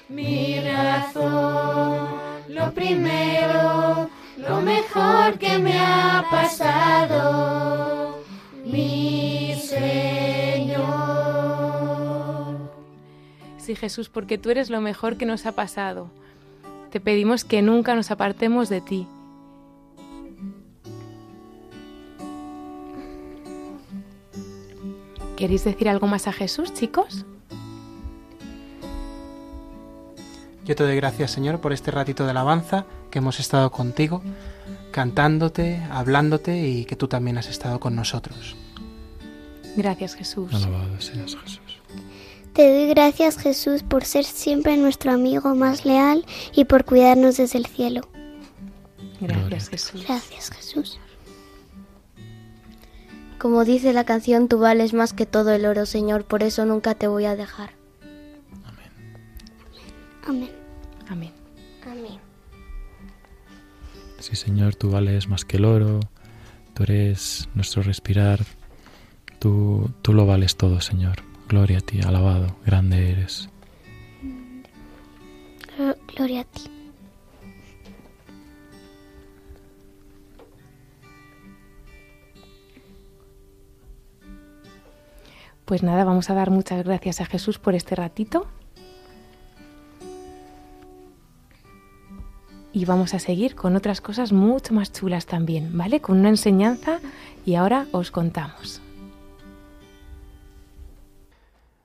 mi 0.08 0.60
razón, 0.60 2.10
lo 2.48 2.72
primero 2.74 3.31
lo 5.02 5.08
mejor 5.08 5.40
que 5.40 5.58
me 5.60 5.80
ha 5.80 6.26
pasado, 6.30 8.20
mi 8.66 9.56
Señor. 9.62 10.82
Sí, 13.58 13.76
Jesús, 13.76 14.10
porque 14.10 14.38
tú 14.38 14.50
eres 14.50 14.70
lo 14.70 14.82
mejor 14.82 15.18
que 15.18 15.26
nos 15.26 15.46
ha 15.46 15.54
pasado. 15.54 16.10
Te 16.92 17.00
pedimos 17.00 17.46
que 17.46 17.62
nunca 17.62 17.96
nos 17.96 18.12
apartemos 18.12 18.70
de 18.70 18.82
ti. 18.82 19.08
¿Queréis 25.38 25.64
decir 25.64 25.90
algo 25.90 26.06
más 26.06 26.28
a 26.28 26.34
Jesús, 26.34 26.74
chicos? 26.74 27.26
Yo 30.66 30.76
te 30.76 30.84
doy 30.84 30.96
gracias, 30.96 31.32
Señor, 31.32 31.60
por 31.60 31.74
este 31.74 31.90
ratito 31.90 32.26
de 32.26 32.32
alabanza 32.32 32.86
que 33.10 33.18
hemos 33.18 33.40
estado 33.40 33.72
contigo, 33.72 34.22
cantándote, 34.92 35.82
hablándote 35.90 36.68
y 36.68 36.86
que 36.86 36.96
tú 36.96 37.08
también 37.08 37.38
has 37.38 37.48
estado 37.48 37.80
con 37.80 37.96
nosotros. 37.96 38.56
Gracias, 39.76 40.16
Jesús. 40.16 40.54
Alabado 40.54 41.00
seas, 41.00 41.36
Jesús. 41.36 41.82
Te 42.54 42.70
doy 42.70 42.90
gracias, 42.90 43.38
Jesús, 43.38 43.84
por 43.84 44.04
ser 44.04 44.26
siempre 44.26 44.76
nuestro 44.76 45.12
amigo 45.12 45.56
más 45.56 45.86
leal 45.86 46.26
y 46.54 46.66
por 46.66 46.84
cuidarnos 46.84 47.38
desde 47.38 47.58
el 47.58 47.66
cielo. 47.66 48.02
Gracias, 49.22 49.70
Jesús. 49.70 50.04
Gracias, 50.06 50.52
Jesús. 50.52 51.00
Como 53.40 53.64
dice 53.64 53.94
la 53.94 54.04
canción, 54.04 54.48
tú 54.48 54.60
vales 54.60 54.94
más 54.94 55.14
que 55.14 55.26
todo 55.26 55.52
el 55.52 55.66
oro, 55.66 55.86
Señor, 55.86 56.26
por 56.26 56.44
eso 56.44 56.66
nunca 56.66 56.94
te 56.96 57.08
voy 57.08 57.26
a 57.26 57.36
dejar. 57.36 57.72
Amén. 58.66 58.92
Amén. 60.28 60.61
Sí, 64.32 64.38
Señor, 64.38 64.76
tú 64.76 64.90
vales 64.90 65.28
más 65.28 65.44
que 65.44 65.58
el 65.58 65.66
oro, 65.66 66.00
tú 66.74 66.84
eres 66.84 67.50
nuestro 67.54 67.82
respirar, 67.84 68.40
tú, 69.40 69.92
tú 70.02 70.14
lo 70.14 70.26
vales 70.26 70.56
todo, 70.56 70.80
Señor. 70.80 71.18
Gloria 71.50 71.80
a 71.80 71.82
ti, 71.82 72.00
alabado, 72.02 72.56
grande 72.66 73.12
eres. 73.12 73.50
Glo- 75.78 75.98
Gloria 76.16 76.42
a 76.42 76.44
ti. 76.46 76.62
Pues 85.66 85.84
nada, 85.84 86.04
vamos 86.04 86.30
a 86.30 86.34
dar 86.34 86.50
muchas 86.52 86.84
gracias 86.84 87.22
a 87.22 87.26
Jesús 87.26 87.58
por 87.60 87.76
este 87.76 87.96
ratito. 87.96 88.48
Y 92.74 92.86
vamos 92.86 93.14
a 93.14 93.20
seguir 93.20 93.56
con 93.56 93.76
otras 93.76 94.00
cosas 94.02 94.32
mucho 94.32 94.74
más 94.74 94.92
chulas 94.92 95.26
también, 95.26 95.78
¿vale? 95.78 96.00
Con 96.00 96.20
una 96.20 96.30
enseñanza 96.30 97.00
y 97.46 97.56
ahora 97.56 97.88
os 97.92 98.12
contamos. 98.12 98.82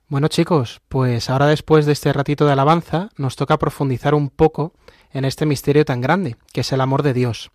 Bueno 0.09 0.29
chicos, 0.29 0.79
pues 0.87 1.29
ahora 1.29 1.47
después 1.47 1.85
de 1.85 1.91
este 1.91 2.13
ratito 2.13 2.45
de 2.45 2.53
alabanza 2.53 3.09
nos 3.17 3.35
toca 3.35 3.57
profundizar 3.57 4.15
un 4.15 4.29
poco 4.29 4.71
en 5.11 5.25
este 5.25 5.45
misterio 5.45 5.83
tan 5.83 5.99
grande, 5.99 6.37
que 6.53 6.61
es 6.61 6.71
el 6.71 6.79
amor 6.79 7.03
de 7.03 7.13
Dios. 7.13 7.51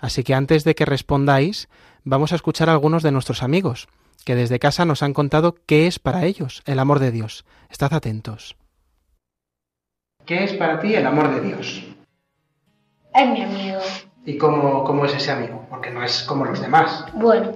Así 0.00 0.24
que 0.24 0.32
antes 0.32 0.64
de 0.64 0.74
que 0.74 0.86
respondáis, 0.86 1.68
vamos 2.04 2.32
a 2.32 2.36
escuchar 2.36 2.70
a 2.70 2.72
algunos 2.72 3.02
de 3.02 3.12
nuestros 3.12 3.42
amigos, 3.42 3.88
que 4.24 4.34
desde 4.34 4.58
casa 4.58 4.86
nos 4.86 5.02
han 5.02 5.12
contado 5.12 5.56
qué 5.66 5.86
es 5.86 5.98
para 5.98 6.24
ellos 6.24 6.62
el 6.64 6.78
amor 6.78 7.00
de 7.00 7.10
Dios. 7.10 7.44
Estad 7.68 7.92
atentos. 7.92 8.56
¿Qué 10.24 10.44
es 10.44 10.54
para 10.54 10.80
ti 10.80 10.94
el 10.94 11.06
amor 11.06 11.34
de 11.34 11.40
Dios? 11.48 11.84
Es 13.14 13.28
mi 13.28 13.42
amigo. 13.42 13.80
¿Y 14.24 14.38
cómo, 14.38 14.84
cómo 14.84 15.04
es 15.06 15.14
ese 15.14 15.32
amigo? 15.32 15.66
Porque 15.70 15.90
no 15.90 16.02
es 16.02 16.22
como 16.22 16.44
los 16.44 16.60
demás. 16.60 17.04
Bueno. 17.14 17.52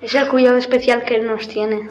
Es 0.00 0.14
el 0.14 0.28
cuidado 0.28 0.56
especial 0.56 1.04
que 1.04 1.16
Él 1.16 1.26
nos 1.26 1.46
tiene. 1.48 1.88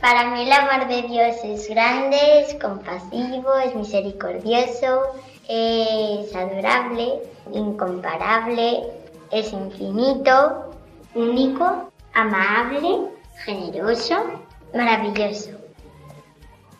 Para 0.00 0.30
mí 0.30 0.42
el 0.42 0.52
amor 0.52 0.86
de 0.86 1.02
Dios 1.02 1.36
es 1.44 1.68
grande, 1.68 2.16
es 2.40 2.54
compasivo, 2.60 3.54
es 3.56 3.74
misericordioso, 3.74 5.02
es 5.48 6.34
adorable, 6.34 7.22
incomparable, 7.52 8.82
es 9.30 9.52
infinito, 9.52 10.70
único, 11.14 11.90
amable, 12.12 13.08
generoso, 13.44 14.42
maravilloso. 14.74 15.50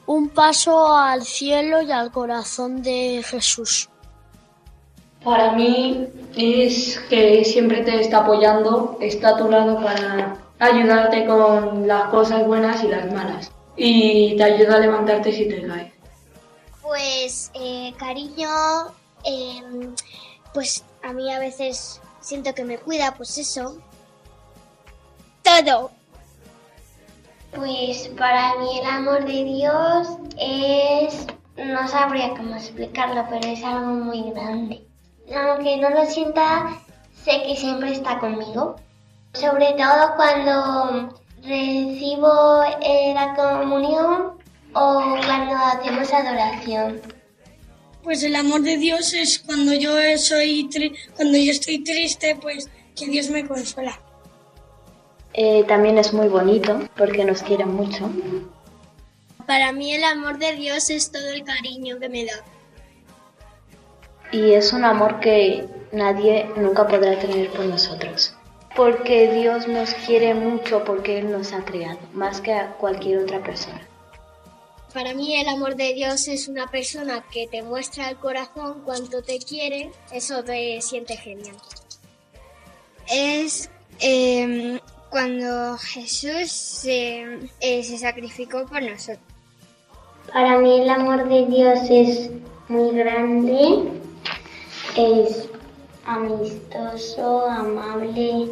Un 0.06 0.28
paso 0.28 0.94
al 0.94 1.22
cielo 1.22 1.80
y 1.80 1.92
al 1.92 2.10
corazón 2.12 2.82
de 2.82 3.22
Jesús. 3.24 3.88
Para 5.24 5.52
mí 5.52 6.06
es 6.36 6.98
que 7.08 7.44
siempre 7.44 7.82
te 7.82 7.98
está 7.98 8.18
apoyando, 8.18 8.98
está 9.00 9.30
a 9.30 9.36
tu 9.38 9.50
lado 9.50 9.82
para 9.82 10.36
ayudarte 10.58 11.24
con 11.24 11.88
las 11.88 12.10
cosas 12.10 12.46
buenas 12.46 12.84
y 12.84 12.88
las 12.88 13.10
malas. 13.10 13.50
Y 13.76 14.36
te 14.36 14.44
ayuda 14.44 14.76
a 14.76 14.80
levantarte 14.80 15.32
si 15.32 15.48
te 15.48 15.66
caes. 15.66 15.92
Pues 16.82 17.50
eh, 17.54 17.94
cariño, 17.96 18.48
eh, 19.24 19.62
pues 20.52 20.84
a 21.02 21.14
mí 21.14 21.32
a 21.32 21.38
veces 21.38 22.02
siento 22.20 22.54
que 22.54 22.64
me 22.64 22.76
cuida, 22.76 23.14
pues 23.14 23.38
eso. 23.38 23.78
Todo. 25.42 25.90
Pues 27.54 28.08
para 28.18 28.58
mí 28.58 28.78
el 28.78 28.86
amor 28.86 29.24
de 29.24 29.44
Dios 29.44 30.08
es, 30.38 31.26
no 31.56 31.88
sabría 31.88 32.30
cómo 32.30 32.56
explicarlo, 32.56 33.24
pero 33.30 33.48
es 33.48 33.64
algo 33.64 33.86
muy 33.86 34.30
grande. 34.32 34.84
Aunque 35.32 35.76
no 35.78 35.90
lo 35.90 36.04
sienta, 36.06 36.78
sé 37.24 37.42
que 37.46 37.56
siempre 37.56 37.92
está 37.92 38.18
conmigo. 38.18 38.76
Sobre 39.32 39.72
todo 39.72 40.14
cuando 40.16 41.20
recibo 41.42 42.62
eh, 42.82 43.12
la 43.14 43.34
comunión 43.34 44.32
o 44.74 45.16
cuando 45.26 45.54
hacemos 45.56 46.12
adoración. 46.12 47.00
Pues 48.02 48.22
el 48.22 48.36
amor 48.36 48.62
de 48.62 48.76
Dios 48.76 49.14
es 49.14 49.38
cuando 49.38 49.72
yo 49.72 49.92
soy 50.18 50.68
tri- 50.68 50.94
cuando 51.16 51.38
yo 51.38 51.50
estoy 51.52 51.82
triste, 51.82 52.36
pues 52.40 52.68
que 52.94 53.06
Dios 53.06 53.30
me 53.30 53.46
consuela. 53.46 53.98
Eh, 55.32 55.64
también 55.66 55.98
es 55.98 56.12
muy 56.12 56.28
bonito 56.28 56.80
porque 56.96 57.24
nos 57.24 57.42
quiere 57.42 57.64
mucho. 57.64 58.10
Para 59.46 59.72
mí 59.72 59.92
el 59.94 60.04
amor 60.04 60.38
de 60.38 60.54
Dios 60.54 60.90
es 60.90 61.10
todo 61.10 61.28
el 61.30 61.44
cariño 61.44 61.98
que 61.98 62.08
me 62.08 62.24
da. 62.24 62.32
Y 64.32 64.52
es 64.52 64.72
un 64.72 64.84
amor 64.84 65.20
que 65.20 65.66
nadie 65.92 66.46
nunca 66.56 66.86
podrá 66.86 67.18
tener 67.18 67.50
por 67.50 67.64
nosotros. 67.66 68.34
Porque 68.76 69.32
Dios 69.32 69.68
nos 69.68 69.94
quiere 69.94 70.34
mucho 70.34 70.84
porque 70.84 71.18
Él 71.18 71.30
nos 71.30 71.52
ha 71.52 71.64
creado, 71.64 71.98
más 72.12 72.40
que 72.40 72.52
a 72.52 72.72
cualquier 72.72 73.18
otra 73.20 73.42
persona. 73.42 73.80
Para 74.92 75.12
mí 75.12 75.36
el 75.36 75.48
amor 75.48 75.74
de 75.74 75.92
Dios 75.92 76.28
es 76.28 76.46
una 76.46 76.68
persona 76.68 77.24
que 77.32 77.48
te 77.48 77.62
muestra 77.62 78.10
el 78.10 78.16
corazón 78.16 78.82
cuánto 78.84 79.22
te 79.22 79.38
quiere, 79.38 79.90
eso 80.12 80.42
te 80.44 80.80
siente 80.80 81.16
genial. 81.16 81.56
Es 83.10 83.70
eh, 84.00 84.78
cuando 85.10 85.76
Jesús 85.78 86.50
se, 86.50 87.38
eh, 87.60 87.82
se 87.82 87.98
sacrificó 87.98 88.66
por 88.66 88.82
nosotros. 88.82 89.18
Para 90.32 90.58
mí 90.58 90.80
el 90.80 90.88
amor 90.90 91.28
de 91.28 91.46
Dios 91.46 91.78
es 91.90 92.30
muy 92.68 92.96
grande, 92.96 93.90
es 94.96 95.48
amistoso, 96.06 97.46
amable, 97.48 98.48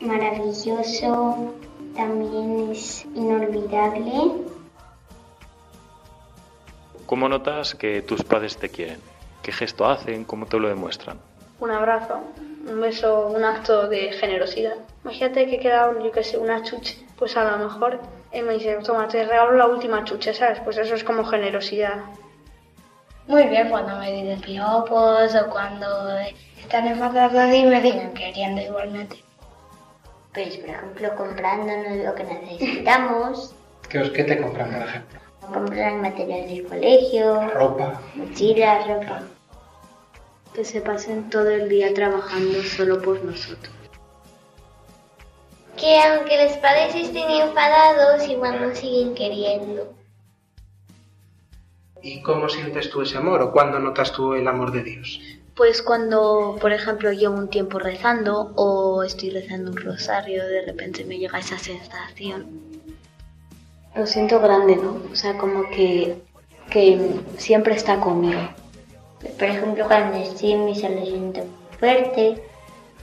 maravilloso, 0.00 1.54
también 1.96 2.70
es 2.70 3.04
inolvidable. 3.14 4.32
¿Cómo 7.06 7.28
notas 7.28 7.74
que 7.74 8.02
tus 8.02 8.22
padres 8.22 8.56
te 8.56 8.68
quieren? 8.68 9.00
¿Qué 9.42 9.52
gesto 9.52 9.86
hacen? 9.86 10.24
¿Cómo 10.24 10.46
te 10.46 10.58
lo 10.58 10.68
demuestran? 10.68 11.18
Un 11.58 11.70
abrazo, 11.70 12.20
un 12.68 12.80
beso, 12.80 13.26
un 13.26 13.44
acto 13.44 13.88
de 13.88 14.12
generosidad. 14.12 14.76
Imagínate 15.02 15.46
que 15.46 15.58
queda, 15.58 15.92
yo 16.02 16.12
que 16.12 16.22
sé, 16.22 16.38
una 16.38 16.62
chuche. 16.62 17.04
Pues 17.18 17.36
a 17.36 17.50
lo 17.50 17.64
mejor 17.64 18.00
él 18.30 18.46
me 18.46 18.54
dice, 18.54 18.78
toma, 18.84 19.08
te 19.08 19.24
regalo 19.24 19.56
la 19.56 19.66
última 19.66 20.04
chuche, 20.04 20.32
¿sabes? 20.32 20.60
Pues 20.60 20.78
eso 20.78 20.94
es 20.94 21.02
como 21.02 21.24
generosidad. 21.24 22.04
Muy 23.30 23.44
bien, 23.44 23.70
cuando 23.70 23.96
me 23.96 24.10
dicen 24.10 24.40
piropos 24.40 25.32
o 25.36 25.50
cuando 25.50 26.18
están 26.58 26.88
enfadados 26.88 27.54
y 27.54 27.62
me 27.62 27.80
siguen 27.80 28.12
queriendo 28.12 28.60
igualmente. 28.60 29.22
Pues, 30.34 30.56
por 30.56 30.68
ejemplo, 30.68 31.14
comprándonos 31.14 32.04
lo 32.04 32.14
que 32.16 32.24
necesitamos. 32.24 33.54
¿Qué, 33.88 34.12
qué 34.12 34.24
te 34.24 34.42
compran, 34.42 34.72
por 34.72 34.82
ejemplo? 34.82 35.20
Comprar 35.42 35.92
material 35.92 36.48
del 36.48 36.66
colegio. 36.66 37.48
Ropa. 37.50 38.00
Mochilas, 38.16 38.88
ropa. 38.88 39.22
Que 40.52 40.64
se 40.64 40.80
pasen 40.80 41.30
todo 41.30 41.50
el 41.50 41.68
día 41.68 41.94
trabajando 41.94 42.60
solo 42.64 43.00
por 43.00 43.22
nosotros. 43.22 43.72
Que 45.76 46.00
aunque 46.00 46.46
los 46.46 46.56
padres 46.56 46.96
estén 46.96 47.30
enfadados, 47.30 48.28
igual 48.28 48.60
nos 48.60 48.76
siguen 48.76 49.14
queriendo. 49.14 49.99
¿Y 52.02 52.22
cómo 52.22 52.48
sientes 52.48 52.90
tú 52.90 53.02
ese 53.02 53.18
amor 53.18 53.42
o 53.42 53.52
cuándo 53.52 53.78
notas 53.78 54.12
tú 54.12 54.34
el 54.34 54.46
amor 54.48 54.72
de 54.72 54.82
Dios? 54.82 55.20
Pues 55.54 55.82
cuando, 55.82 56.56
por 56.60 56.72
ejemplo, 56.72 57.12
llevo 57.12 57.34
un 57.34 57.48
tiempo 57.48 57.78
rezando 57.78 58.52
o 58.56 59.02
estoy 59.02 59.30
rezando 59.30 59.70
un 59.70 59.76
rosario, 59.76 60.46
de 60.46 60.62
repente 60.62 61.04
me 61.04 61.18
llega 61.18 61.38
esa 61.38 61.58
sensación. 61.58 62.46
Lo 63.94 64.06
siento 64.06 64.40
grande, 64.40 64.76
¿no? 64.76 65.02
O 65.12 65.14
sea, 65.14 65.36
como 65.36 65.68
que, 65.68 66.16
que 66.70 67.20
siempre 67.36 67.74
está 67.74 68.00
conmigo. 68.00 68.40
Por 69.20 69.48
ejemplo, 69.48 69.86
cuando 69.86 70.16
estoy 70.16 70.52
en 70.52 70.64
misa 70.64 70.88
lo 70.88 71.04
siento 71.04 71.44
fuerte, 71.78 72.42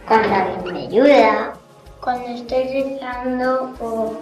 cuando 0.08 0.34
alguien 0.34 0.74
me 0.74 0.88
ayuda, 0.88 1.54
cuando 2.02 2.28
estoy 2.30 2.64
rezando 2.64 3.74
o 3.80 4.18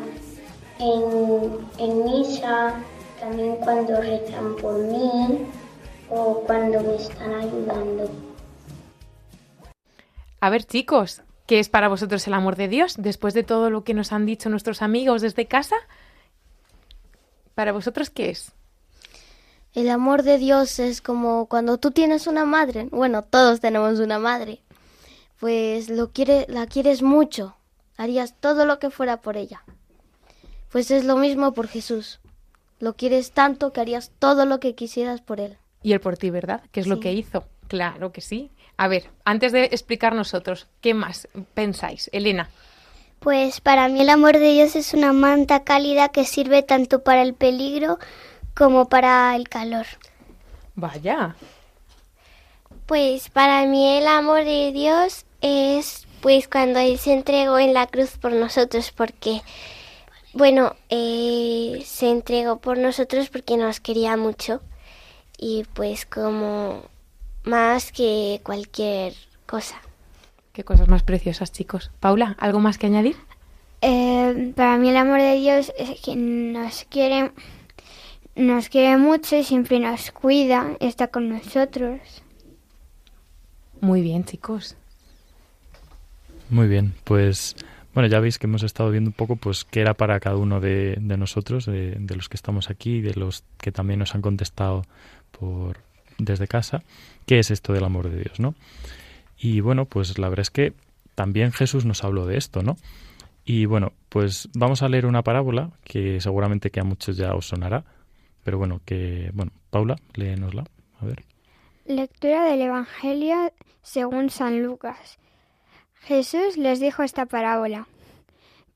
en, 0.79 1.67
en 1.77 2.03
misa, 2.03 2.73
también 3.19 3.55
cuando 3.57 4.01
rezan 4.01 4.55
por 4.55 4.77
mí 4.77 5.45
o 6.09 6.41
cuando 6.45 6.81
me 6.81 6.95
están 6.95 7.33
ayudando. 7.33 8.09
A 10.39 10.49
ver, 10.49 10.63
chicos, 10.63 11.21
¿qué 11.47 11.59
es 11.59 11.69
para 11.69 11.87
vosotros 11.87 12.27
el 12.27 12.33
amor 12.33 12.55
de 12.55 12.67
Dios? 12.67 12.95
Después 12.97 13.33
de 13.33 13.43
todo 13.43 13.69
lo 13.69 13.83
que 13.83 13.93
nos 13.93 14.11
han 14.11 14.25
dicho 14.25 14.49
nuestros 14.49 14.81
amigos 14.81 15.21
desde 15.21 15.47
casa, 15.47 15.75
¿para 17.55 17.71
vosotros 17.71 18.09
qué 18.09 18.29
es? 18.29 18.51
El 19.73 19.89
amor 19.89 20.23
de 20.23 20.37
Dios 20.37 20.79
es 20.79 21.01
como 21.01 21.47
cuando 21.47 21.77
tú 21.77 21.91
tienes 21.91 22.27
una 22.27 22.45
madre. 22.45 22.87
Bueno, 22.91 23.23
todos 23.23 23.59
tenemos 23.59 23.99
una 23.99 24.19
madre. 24.19 24.61
Pues 25.39 25.89
lo 25.89 26.11
quiere, 26.11 26.45
la 26.47 26.65
quieres 26.65 27.01
mucho. 27.01 27.57
Harías 27.97 28.35
todo 28.39 28.65
lo 28.65 28.79
que 28.79 28.89
fuera 28.89 29.17
por 29.17 29.35
ella. 29.35 29.63
Pues 30.71 30.91
es 30.91 31.03
lo 31.03 31.17
mismo 31.17 31.53
por 31.53 31.67
Jesús. 31.67 32.19
Lo 32.79 32.95
quieres 32.95 33.31
tanto 33.31 33.71
que 33.71 33.81
harías 33.81 34.11
todo 34.19 34.45
lo 34.45 34.59
que 34.59 34.75
quisieras 34.75 35.21
por 35.21 35.39
él. 35.39 35.57
Y 35.81 35.93
él 35.93 35.99
por 35.99 36.17
ti, 36.17 36.29
¿verdad? 36.29 36.61
Que 36.71 36.79
es 36.79 36.87
lo 36.87 36.99
que 36.99 37.13
hizo. 37.13 37.45
Claro 37.67 38.11
que 38.11 38.21
sí. 38.21 38.51
A 38.77 38.87
ver, 38.87 39.09
antes 39.23 39.51
de 39.51 39.65
explicar 39.65 40.13
nosotros, 40.13 40.67
¿qué 40.81 40.93
más 40.93 41.27
pensáis? 41.53 42.09
Elena. 42.11 42.49
Pues 43.19 43.61
para 43.61 43.87
mí 43.87 44.01
el 44.01 44.09
amor 44.09 44.37
de 44.37 44.53
Dios 44.53 44.75
es 44.75 44.93
una 44.93 45.13
manta 45.13 45.63
cálida 45.63 46.09
que 46.09 46.25
sirve 46.25 46.63
tanto 46.63 47.03
para 47.03 47.21
el 47.21 47.33
peligro 47.33 47.97
como 48.53 48.87
para 48.89 49.35
el 49.35 49.49
calor. 49.49 49.85
Vaya. 50.75 51.35
Pues 52.85 53.29
para 53.29 53.65
mí 53.65 53.97
el 53.97 54.07
amor 54.07 54.43
de 54.43 54.71
Dios 54.71 55.25
es 55.41 56.05
pues 56.21 56.47
cuando 56.47 56.79
Él 56.79 56.97
se 56.97 57.13
entregó 57.13 57.59
en 57.59 57.73
la 57.73 57.85
cruz 57.85 58.17
por 58.17 58.33
nosotros 58.33 58.91
porque, 58.91 59.41
bueno, 60.35 60.75
eh, 60.89 61.81
se 61.85 62.09
entregó 62.11 62.57
por 62.57 62.77
nosotros 62.77 63.29
porque 63.29 63.55
nos 63.55 63.79
quería 63.79 64.17
mucho 64.17 64.61
y 65.37 65.63
pues 65.73 66.05
como 66.05 66.83
más 67.45 67.93
que 67.93 68.41
cualquier 68.43 69.13
cosa. 69.45 69.81
Qué 70.51 70.65
cosas 70.65 70.89
más 70.89 71.03
preciosas, 71.03 71.53
chicos. 71.53 71.89
Paula, 72.01 72.35
¿algo 72.37 72.59
más 72.59 72.77
que 72.77 72.87
añadir? 72.87 73.15
Eh, 73.79 74.51
para 74.57 74.77
mí 74.77 74.89
el 74.89 74.97
amor 74.97 75.21
de 75.21 75.35
Dios 75.35 75.71
es 75.77 76.01
que 76.01 76.17
nos 76.17 76.83
quiere, 76.89 77.31
nos 78.35 78.67
quiere 78.67 78.97
mucho 78.97 79.37
y 79.37 79.43
siempre 79.45 79.79
nos 79.79 80.11
cuida, 80.11 80.75
está 80.81 81.07
con 81.07 81.29
nosotros. 81.29 82.01
Muy 83.79 84.01
bien, 84.01 84.25
chicos. 84.25 84.75
Muy 86.49 86.67
bien, 86.67 86.93
pues 87.05 87.55
bueno, 87.95 88.09
ya 88.09 88.19
veis 88.19 88.37
que 88.37 88.45
hemos 88.45 88.61
estado 88.61 88.91
viendo 88.91 89.09
un 89.09 89.13
poco 89.13 89.37
pues 89.37 89.63
qué 89.63 89.79
era 89.79 89.93
para 89.93 90.19
cada 90.19 90.35
uno 90.35 90.59
de, 90.59 90.97
de 90.99 91.17
nosotros, 91.17 91.65
de, 91.65 91.95
de 91.97 92.15
los 92.15 92.27
que 92.27 92.35
estamos 92.35 92.69
aquí, 92.69 92.99
de 92.99 93.13
los 93.15 93.45
que 93.57 93.71
también 93.71 93.99
nos 93.99 94.13
han 94.13 94.21
contestado 94.21 94.83
por 95.31 95.77
desde 96.17 96.47
casa, 96.47 96.83
qué 97.25 97.39
es 97.39 97.51
esto 97.51 97.71
del 97.71 97.85
amor 97.85 98.09
de 98.09 98.17
Dios, 98.17 98.39
¿no? 98.39 98.53
Y 99.37 99.61
bueno, 99.61 99.85
pues 99.85 100.17
la 100.17 100.27
verdad 100.27 100.41
es 100.41 100.49
que 100.49 100.73
también 101.15 101.53
Jesús 101.53 101.85
nos 101.85 102.03
habló 102.03 102.25
de 102.25 102.37
esto, 102.37 102.61
¿no? 102.61 102.75
Y 103.45 103.65
bueno, 103.65 103.93
pues 104.09 104.49
vamos 104.53 104.81
a 104.81 104.89
leer 104.89 105.05
una 105.05 105.21
parábola 105.21 105.71
que 105.85 106.19
seguramente 106.19 106.71
que 106.71 106.81
a 106.81 106.83
muchos 106.83 107.15
ya 107.15 107.33
os 107.33 107.47
sonará, 107.47 107.85
pero 108.43 108.57
bueno, 108.57 108.81
que 108.83 109.31
bueno, 109.33 109.53
Paula, 109.69 109.95
léenosla, 110.15 110.65
a 110.99 111.05
ver. 111.05 111.23
Lectura 111.85 112.43
del 112.43 112.61
Evangelio 112.61 113.53
según 113.81 114.29
San 114.29 114.61
Lucas. 114.63 115.17
Jesús 116.01 116.57
les 116.57 116.79
dijo 116.79 117.03
esta 117.03 117.25
parábola. 117.25 117.87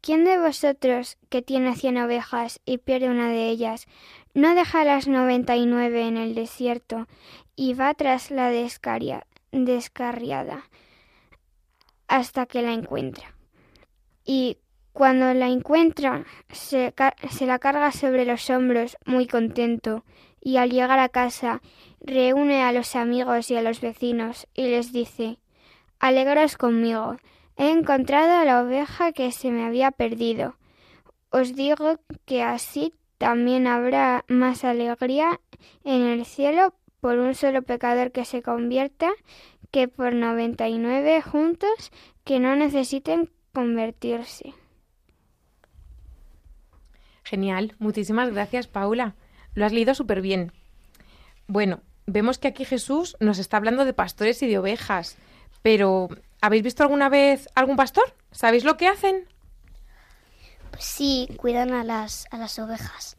¿Quién 0.01 0.23
de 0.23 0.39
vosotros 0.39 1.17
que 1.29 1.41
tiene 1.41 1.75
cien 1.75 1.97
ovejas 1.97 2.61
y 2.65 2.77
pierde 2.77 3.09
una 3.09 3.29
de 3.29 3.49
ellas, 3.49 3.85
no 4.33 4.55
deja 4.55 4.85
las 4.85 5.07
noventa 5.07 5.55
y 5.57 5.65
nueve 5.65 6.07
en 6.07 6.17
el 6.17 6.35
desierto 6.35 7.07
y 7.55 7.73
va 7.73 7.93
tras 7.93 8.31
la 8.31 8.49
descaria- 8.49 9.25
descarriada 9.51 10.63
hasta 12.07 12.45
que 12.45 12.61
la 12.61 12.71
encuentra? 12.71 13.35
Y 14.23 14.57
cuando 14.93 15.33
la 15.33 15.47
encuentra, 15.47 16.25
se, 16.51 16.93
la 17.41 17.59
carga 17.59 17.91
sobre 17.91 18.25
los 18.25 18.49
hombros 18.49 18.97
muy 19.05 19.27
contento 19.27 20.03
y 20.41 20.57
al 20.57 20.71
llegar 20.71 20.99
a 20.99 21.09
casa 21.09 21.61
reúne 22.01 22.63
a 22.63 22.71
los 22.71 22.95
amigos 22.95 23.51
y 23.51 23.55
a 23.55 23.61
los 23.61 23.81
vecinos 23.81 24.47
y 24.53 24.63
les 24.67 24.93
dice 24.93 25.37
Alegraos 25.99 26.57
conmigo, 26.57 27.17
he 27.57 27.71
encontrado 27.71 28.39
a 28.39 28.45
la 28.45 28.61
oveja 28.61 29.11
que 29.11 29.31
se 29.31 29.51
me 29.51 29.65
había 29.65 29.91
perdido. 29.91 30.55
Os 31.29 31.55
digo 31.55 31.99
que 32.25 32.41
así 32.41 32.93
también 33.17 33.67
habrá 33.67 34.23
más 34.29 34.63
alegría 34.63 35.41
en 35.83 36.01
el 36.03 36.25
cielo 36.25 36.73
por 37.01 37.17
un 37.17 37.35
solo 37.35 37.61
pecador 37.61 38.11
que 38.11 38.25
se 38.25 38.41
convierta 38.41 39.11
que 39.71 39.87
por 39.87 40.13
noventa 40.13 40.67
y 40.67 40.77
nueve 40.77 41.21
juntos 41.21 41.91
que 42.23 42.39
no 42.39 42.55
necesiten 42.55 43.29
convertirse. 43.53 44.53
Genial. 47.23 47.75
Muchísimas 47.77 48.31
gracias, 48.31 48.67
Paula. 48.67 49.15
Lo 49.53 49.65
has 49.65 49.73
leído 49.73 49.93
súper 49.93 50.21
bien. 50.21 50.51
Bueno, 51.47 51.81
vemos 52.07 52.39
que 52.39 52.47
aquí 52.47 52.65
Jesús 52.65 53.17
nos 53.19 53.37
está 53.37 53.57
hablando 53.57 53.85
de 53.85 53.93
pastores 53.93 54.41
y 54.41 54.47
de 54.47 54.57
ovejas. 54.57 55.17
Pero, 55.61 56.09
¿habéis 56.41 56.63
visto 56.63 56.83
alguna 56.83 57.09
vez 57.09 57.47
algún 57.55 57.75
pastor? 57.75 58.13
¿Sabéis 58.31 58.63
lo 58.63 58.77
que 58.77 58.87
hacen? 58.87 59.27
Pues 60.71 60.85
sí, 60.85 61.27
cuidan 61.37 61.73
a 61.73 61.83
las, 61.83 62.27
a 62.31 62.37
las 62.37 62.57
ovejas. 62.59 63.17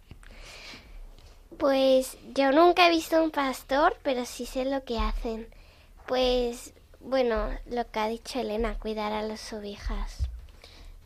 Pues 1.59 2.16
yo 2.35 2.53
nunca 2.53 2.87
he 2.87 2.90
visto 2.90 3.22
un 3.22 3.31
pastor, 3.31 3.96
pero 4.03 4.24
sí 4.24 4.46
sé 4.46 4.64
lo 4.64 4.85
que 4.85 4.98
hacen. 4.98 5.46
Pues 6.07 6.72
bueno, 7.00 7.48
lo 7.66 7.90
que 7.90 7.98
ha 7.98 8.09
dicho 8.09 8.40
Elena, 8.40 8.79
cuidar 8.79 9.12
a 9.12 9.22
las 9.22 9.53
ovejas. 9.53 10.29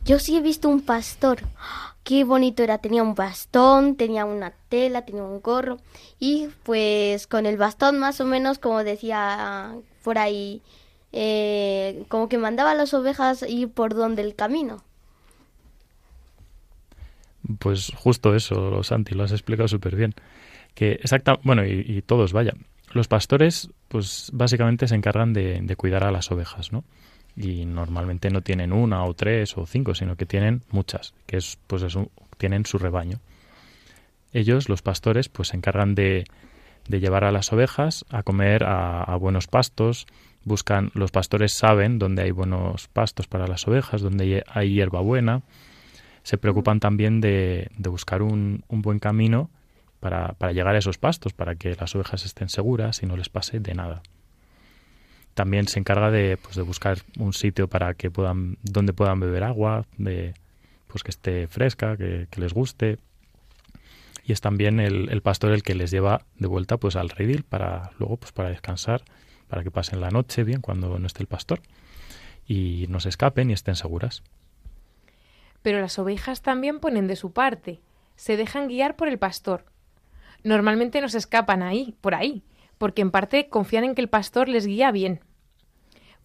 Yo 0.05 0.19
sí 0.19 0.37
he 0.37 0.41
visto 0.41 0.69
un 0.69 0.81
pastor. 0.81 1.41
Qué 2.03 2.23
bonito 2.23 2.61
era. 2.63 2.77
Tenía 2.77 3.01
un 3.01 3.15
bastón, 3.15 3.95
tenía 3.95 4.25
una 4.25 4.51
tela, 4.69 5.03
tenía 5.03 5.23
un 5.23 5.41
gorro. 5.41 5.79
Y 6.19 6.49
pues 6.63 7.27
con 7.27 7.45
el 7.45 7.57
bastón 7.57 7.97
más 7.97 8.21
o 8.21 8.25
menos, 8.25 8.59
como 8.59 8.83
decía 8.83 9.75
por 10.03 10.19
ahí, 10.19 10.61
eh, 11.17 12.03
como 12.09 12.27
que 12.27 12.37
mandaba 12.37 12.71
a 12.71 12.75
las 12.75 12.93
ovejas 12.93 13.45
ir 13.47 13.69
por 13.69 13.95
donde 13.95 14.21
el 14.21 14.35
camino. 14.35 14.83
Pues 17.59 17.93
justo 17.95 18.35
eso, 18.35 18.83
Santi, 18.83 19.15
lo 19.15 19.23
has 19.23 19.31
explicado 19.31 19.69
súper 19.69 19.95
bien. 19.95 20.13
Que 20.73 20.91
exacta, 20.91 21.39
bueno, 21.43 21.65
y, 21.65 22.01
todos, 22.01 22.33
vaya. 22.33 22.53
Los 22.91 23.07
pastores, 23.07 23.69
pues 23.87 24.29
básicamente 24.33 24.89
se 24.89 24.95
encargan 24.95 25.31
de, 25.31 25.61
de 25.61 25.75
cuidar 25.77 26.03
a 26.03 26.11
las 26.11 26.31
ovejas, 26.31 26.73
¿no? 26.73 26.83
Y 27.37 27.65
normalmente 27.65 28.29
no 28.29 28.41
tienen 28.41 28.73
una 28.73 29.05
o 29.05 29.13
tres 29.13 29.57
o 29.57 29.65
cinco, 29.65 29.95
sino 29.95 30.17
que 30.17 30.25
tienen 30.25 30.63
muchas, 30.69 31.13
que 31.27 31.37
es, 31.37 31.57
pues 31.67 31.83
eso, 31.83 32.11
tienen 32.37 32.65
su 32.65 32.77
rebaño. 32.77 33.19
Ellos, 34.33 34.67
los 34.67 34.81
pastores, 34.81 35.29
pues 35.29 35.49
se 35.49 35.55
encargan 35.55 35.95
de, 35.95 36.25
de 36.89 36.99
llevar 36.99 37.23
a 37.23 37.31
las 37.31 37.53
ovejas 37.53 38.03
a 38.09 38.21
comer 38.23 38.65
a 38.65 39.15
buenos 39.15 39.47
pastos, 39.47 40.07
buscan, 40.45 40.91
los 40.93 41.11
pastores 41.11 41.53
saben 41.53 41.99
dónde 41.99 42.23
hay 42.23 42.31
buenos 42.31 42.87
pastos 42.87 43.27
para 43.27 43.47
las 43.47 43.67
ovejas, 43.67 44.01
dónde 44.01 44.43
hay 44.47 44.73
hierba 44.73 45.01
buena, 45.01 45.41
se 46.23 46.37
preocupan 46.37 46.79
también 46.79 47.19
de, 47.19 47.69
de 47.77 47.89
buscar 47.89 48.21
un, 48.21 48.63
un, 48.67 48.81
buen 48.81 48.99
camino 48.99 49.49
para, 49.99 50.33
para, 50.33 50.53
llegar 50.53 50.75
a 50.75 50.79
esos 50.79 50.97
pastos, 50.97 51.33
para 51.33 51.55
que 51.55 51.75
las 51.75 51.93
ovejas 51.95 52.25
estén 52.25 52.49
seguras 52.49 53.03
y 53.03 53.05
no 53.05 53.17
les 53.17 53.29
pase 53.29 53.59
de 53.59 53.73
nada. 53.73 54.01
también 55.33 55.67
se 55.67 55.79
encarga 55.79 56.09
de, 56.11 56.37
pues, 56.37 56.55
de 56.55 56.61
buscar 56.61 56.99
un 57.19 57.33
sitio 57.33 57.67
para 57.67 57.93
que 57.93 58.09
puedan, 58.09 58.57
donde 58.63 58.93
puedan 58.93 59.19
beber 59.19 59.43
agua, 59.43 59.85
de, 59.97 60.33
pues 60.87 61.03
que 61.03 61.11
esté 61.11 61.47
fresca, 61.47 61.97
que, 61.97 62.27
les 62.37 62.53
guste. 62.53 62.99
Y 64.23 64.31
es 64.31 64.39
también 64.39 64.79
el, 64.79 65.21
pastor 65.21 65.51
el 65.51 65.61
que 65.61 65.75
les 65.75 65.91
lleva 65.91 66.21
de 66.39 66.47
vuelta 66.47 66.77
pues 66.77 66.95
al 66.95 67.09
redil 67.09 67.43
para 67.43 67.91
luego 67.99 68.15
pues 68.15 68.31
para 68.31 68.47
descansar, 68.47 69.03
para 69.47 69.63
que 69.63 69.71
pasen 69.71 70.01
la 70.01 70.09
noche 70.09 70.43
bien 70.43 70.61
cuando 70.61 70.99
no 70.99 71.07
esté 71.07 71.23
el 71.23 71.27
pastor 71.27 71.61
y 72.47 72.85
no 72.89 72.99
se 72.99 73.09
escapen 73.09 73.49
y 73.49 73.53
estén 73.53 73.75
seguras. 73.75 74.23
Pero 75.61 75.79
las 75.81 75.97
ovejas 75.97 76.41
también 76.41 76.79
ponen 76.79 77.07
de 77.07 77.15
su 77.15 77.31
parte, 77.31 77.81
se 78.15 78.37
dejan 78.37 78.67
guiar 78.67 78.95
por 78.95 79.07
el 79.07 79.17
pastor. 79.17 79.65
Normalmente 80.43 81.01
no 81.01 81.09
se 81.09 81.17
escapan 81.17 81.63
ahí, 81.63 81.95
por 82.01 82.13
ahí, 82.13 82.43
porque 82.77 83.01
en 83.01 83.11
parte 83.11 83.49
confían 83.49 83.83
en 83.83 83.95
que 83.95 84.01
el 84.01 84.09
pastor 84.09 84.47
les 84.47 84.67
guía 84.67 84.91
bien. 84.91 85.21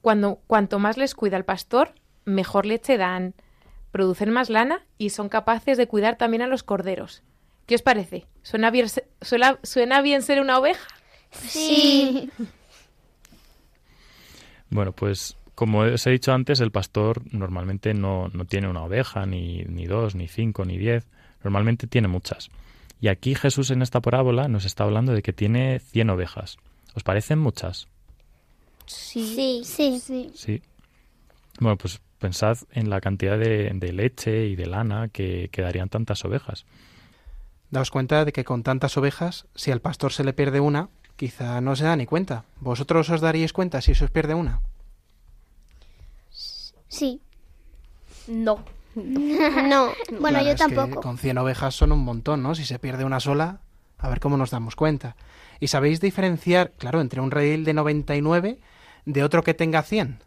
Cuando, 0.03 0.41
cuanto 0.47 0.79
más 0.79 0.97
les 0.97 1.15
cuida 1.15 1.37
el 1.37 1.45
pastor, 1.45 1.95
mejor 2.25 2.67
leche 2.67 2.97
dan, 2.97 3.35
producen 3.93 4.31
más 4.31 4.51
lana 4.51 4.85
y 4.99 5.11
son 5.11 5.29
capaces 5.29 5.79
de 5.79 5.89
cuidar 5.89 6.17
también 6.17 6.43
a 6.43 6.47
los 6.47 6.63
corderos. 6.63 7.23
¿Qué 7.67 7.75
os 7.75 7.83
parece? 7.83 8.27
¿Suena 8.43 8.71
bien, 8.71 8.89
suena 9.21 10.03
bien 10.03 10.23
ser 10.23 10.41
una 10.41 10.59
oveja? 10.59 10.89
Sí. 11.31 12.31
Bueno, 14.71 14.93
pues 14.93 15.37
como 15.55 15.81
os 15.81 16.07
he 16.07 16.11
dicho 16.11 16.33
antes, 16.33 16.61
el 16.61 16.71
pastor 16.71 17.23
normalmente 17.33 17.93
no, 17.93 18.29
no 18.33 18.45
tiene 18.47 18.69
una 18.69 18.83
oveja, 18.83 19.27
ni, 19.27 19.63
ni, 19.65 19.87
dos, 19.87 20.15
ni 20.15 20.27
cinco, 20.27 20.65
ni 20.65 20.79
diez. 20.79 21.07
Normalmente 21.45 21.87
tiene 21.87 22.09
muchas. 22.09 22.51
Y 23.01 23.09
aquí 23.09 23.35
Jesús 23.35 23.71
en 23.71 23.83
esta 23.83 24.01
parábola 24.01 24.49
nos 24.49 24.65
está 24.65 24.85
hablando 24.85 25.13
de 25.13 25.23
que 25.23 25.33
tiene 25.33 25.79
cien 25.81 26.11
ovejas. 26.11 26.59
¿Os 26.95 27.03
parecen 27.03 27.39
muchas? 27.39 27.89
Sí, 28.87 29.63
sí, 29.65 30.01
sí. 30.01 30.31
Sí. 30.35 30.63
Bueno, 31.59 31.77
pues 31.77 32.01
pensad 32.19 32.59
en 32.73 32.91
la 32.91 33.01
cantidad 33.01 33.39
de, 33.39 33.93
leche 33.93 34.47
y 34.47 34.57
de 34.57 34.67
lana 34.67 35.09
que, 35.09 35.49
quedarían 35.51 35.89
tantas 35.89 36.25
ovejas. 36.25 36.65
Daos 37.71 37.91
cuenta 37.91 38.25
de 38.25 38.33
que 38.33 38.45
con 38.45 38.63
tantas 38.63 38.97
ovejas, 38.97 39.47
si 39.55 39.71
al 39.71 39.81
pastor 39.81 40.13
se 40.13 40.25
le 40.25 40.33
pierde 40.33 40.61
una, 40.61 40.89
quizá 41.21 41.61
no 41.61 41.77
se 41.77 41.85
da 41.85 41.97
ni 41.97 42.07
cuenta. 42.07 42.47
¿Vosotros 42.61 43.11
os 43.11 43.21
daríais 43.21 43.53
cuenta 43.53 43.83
si 43.83 43.95
se 43.95 44.05
os 44.05 44.11
pierde 44.11 44.33
una? 44.33 44.63
Sí. 46.89 47.21
No. 48.27 48.65
No, 48.97 49.93
bueno, 50.19 50.43
yo 50.43 50.57
tampoco. 50.57 51.01
con 51.01 51.17
100 51.17 51.39
ovejas 51.39 51.77
son 51.77 51.93
un 51.93 52.01
montón, 52.01 52.43
¿no? 52.43 52.57
Si 52.57 52.65
se 52.65 52.81
pierde 52.81 53.05
una 53.05 53.21
sola, 53.21 53.61
a 53.99 54.09
ver 54.09 54.19
cómo 54.19 54.37
nos 54.37 54.51
damos 54.51 54.75
cuenta. 54.75 55.15
¿Y 55.61 55.69
sabéis 55.69 56.01
diferenciar, 56.01 56.73
claro, 56.73 57.01
entre 57.01 57.21
un 57.21 57.31
redil 57.31 57.65
de 57.65 57.75
99 57.75 58.59
de 59.05 59.23
otro 59.23 59.45
que 59.45 59.55
tenga 59.55 59.83
100? 59.83 60.25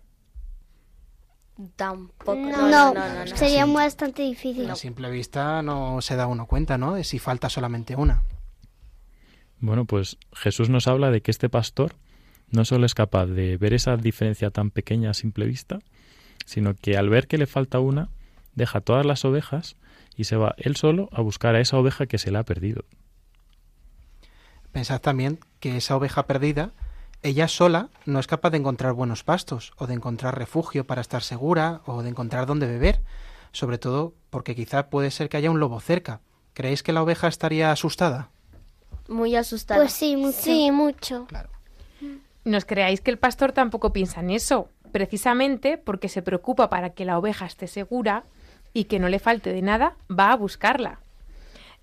Tampoco. 1.75 2.35
No, 2.35 2.69
no, 2.69 2.93
no, 2.93 3.27
sería 3.35 3.65
bastante 3.65 4.21
difícil. 4.21 4.69
A 4.69 4.75
simple 4.75 5.09
vista 5.09 5.61
no 5.61 6.01
se 6.01 6.15
da 6.15 6.27
uno 6.27 6.45
cuenta, 6.45 6.77
¿no? 6.77 6.93
De 6.93 7.03
si 7.03 7.19
falta 7.19 7.49
solamente 7.49 7.97
una. 7.97 8.23
Bueno, 9.63 9.85
pues 9.85 10.17
Jesús 10.33 10.69
nos 10.69 10.89
habla 10.89 11.09
de 11.09 11.21
que 11.21 11.31
este 11.31 11.47
pastor 11.47 11.93
no 12.51 12.65
solo 12.65 12.85
es 12.85 12.93
capaz 12.93 13.27
de 13.27 13.55
ver 13.55 13.73
esa 13.73 13.95
diferencia 13.95 14.51
tan 14.51 14.71
pequeña 14.71 15.11
a 15.11 15.13
simple 15.13 15.45
vista, 15.45 15.79
sino 16.45 16.75
que 16.75 16.97
al 16.97 17.07
ver 17.07 17.29
que 17.29 17.37
le 17.37 17.47
falta 17.47 17.79
una, 17.79 18.09
deja 18.55 18.81
todas 18.81 19.05
las 19.05 19.23
ovejas 19.23 19.77
y 20.17 20.25
se 20.25 20.35
va 20.35 20.53
él 20.57 20.75
solo 20.75 21.07
a 21.13 21.21
buscar 21.21 21.55
a 21.55 21.61
esa 21.61 21.77
oveja 21.77 22.07
que 22.07 22.17
se 22.17 22.29
le 22.29 22.39
ha 22.39 22.43
perdido. 22.43 22.83
Pensad 24.73 24.99
también 24.99 25.39
que 25.61 25.77
esa 25.77 25.95
oveja 25.95 26.27
perdida, 26.27 26.71
ella 27.21 27.47
sola 27.47 27.87
no 28.05 28.19
es 28.19 28.27
capaz 28.27 28.49
de 28.49 28.57
encontrar 28.57 28.91
buenos 28.91 29.23
pastos, 29.23 29.71
o 29.77 29.87
de 29.87 29.93
encontrar 29.93 30.37
refugio 30.37 30.85
para 30.85 30.99
estar 30.99 31.23
segura, 31.23 31.79
o 31.85 32.03
de 32.03 32.09
encontrar 32.09 32.47
dónde 32.47 32.67
beber, 32.67 32.99
sobre 33.53 33.77
todo 33.77 34.13
porque 34.29 34.55
quizá 34.55 34.89
puede 34.89 35.09
ser 35.09 35.29
que 35.29 35.37
haya 35.37 35.51
un 35.51 35.61
lobo 35.61 35.79
cerca. 35.79 36.19
¿Creéis 36.53 36.83
que 36.83 36.91
la 36.91 37.01
oveja 37.01 37.29
estaría 37.29 37.71
asustada? 37.71 38.32
Muy 39.07 39.35
asustada. 39.35 39.81
Pues 39.81 39.93
sí, 39.93 40.15
mucho. 40.15 40.37
Sí, 40.41 40.71
mucho. 40.71 41.25
Claro. 41.27 41.49
No 42.45 42.57
os 42.57 42.65
creáis 42.65 43.01
que 43.01 43.11
el 43.11 43.17
pastor 43.17 43.53
tampoco 43.53 43.93
piensa 43.93 44.19
en 44.19 44.29
eso, 44.29 44.69
precisamente 44.91 45.77
porque 45.77 46.09
se 46.09 46.21
preocupa 46.21 46.69
para 46.69 46.89
que 46.89 47.05
la 47.05 47.17
oveja 47.17 47.45
esté 47.45 47.67
segura 47.67 48.25
y 48.73 48.85
que 48.85 48.99
no 48.99 49.07
le 49.07 49.19
falte 49.19 49.53
de 49.53 49.61
nada, 49.61 49.95
va 50.11 50.31
a 50.31 50.35
buscarla. 50.35 50.99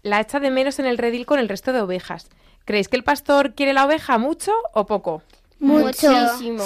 La 0.02 0.20
echa 0.20 0.40
de 0.40 0.50
menos 0.50 0.78
en 0.78 0.86
el 0.86 0.98
redil 0.98 1.24
con 1.24 1.38
el 1.38 1.48
resto 1.48 1.72
de 1.72 1.80
ovejas. 1.80 2.28
¿Creéis 2.64 2.88
que 2.88 2.96
el 2.96 3.04
pastor 3.04 3.54
quiere 3.54 3.72
la 3.72 3.86
oveja 3.86 4.18
mucho 4.18 4.52
o 4.74 4.86
poco? 4.86 5.22
Mucho. 5.58 6.10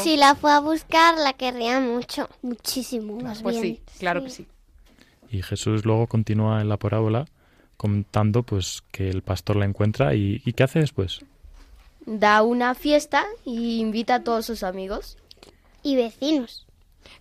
Si 0.02 0.16
la 0.16 0.34
fue 0.34 0.52
a 0.52 0.60
buscar, 0.60 1.16
la 1.18 1.32
querría 1.32 1.80
mucho. 1.80 2.28
Muchísimo, 2.42 3.20
más 3.20 3.42
pues 3.42 3.60
sí, 3.60 3.80
claro 3.98 4.22
que 4.22 4.30
sí. 4.30 4.46
Y 5.30 5.42
Jesús 5.42 5.84
luego 5.84 6.06
continúa 6.06 6.60
en 6.60 6.68
la 6.68 6.76
parábola 6.76 7.26
contando 7.76 8.42
pues 8.42 8.82
que 8.90 9.08
el 9.08 9.22
pastor 9.22 9.56
la 9.56 9.64
encuentra 9.64 10.14
y, 10.14 10.42
y 10.44 10.52
¿qué 10.52 10.64
hace 10.64 10.80
después? 10.80 11.24
Da 12.06 12.42
una 12.42 12.74
fiesta 12.74 13.24
y 13.44 13.80
invita 13.80 14.16
a 14.16 14.22
todos 14.24 14.46
sus 14.46 14.62
amigos. 14.62 15.16
Y 15.82 15.96
vecinos. 15.96 16.66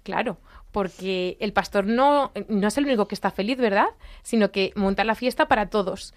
Claro, 0.04 0.38
porque 0.72 1.38
el 1.39 1.54
pastor 1.54 1.86
no, 1.86 2.32
no 2.50 2.68
es 2.68 2.78
el 2.78 2.86
único 2.86 3.08
que 3.08 3.16
está 3.16 3.32
feliz, 3.32 3.58
¿verdad? 3.58 3.88
Sino 4.24 4.52
que 4.52 4.74
monta 4.76 5.04
la 5.04 5.16
fiesta 5.16 5.48
para 5.48 5.68
todos. 5.68 6.13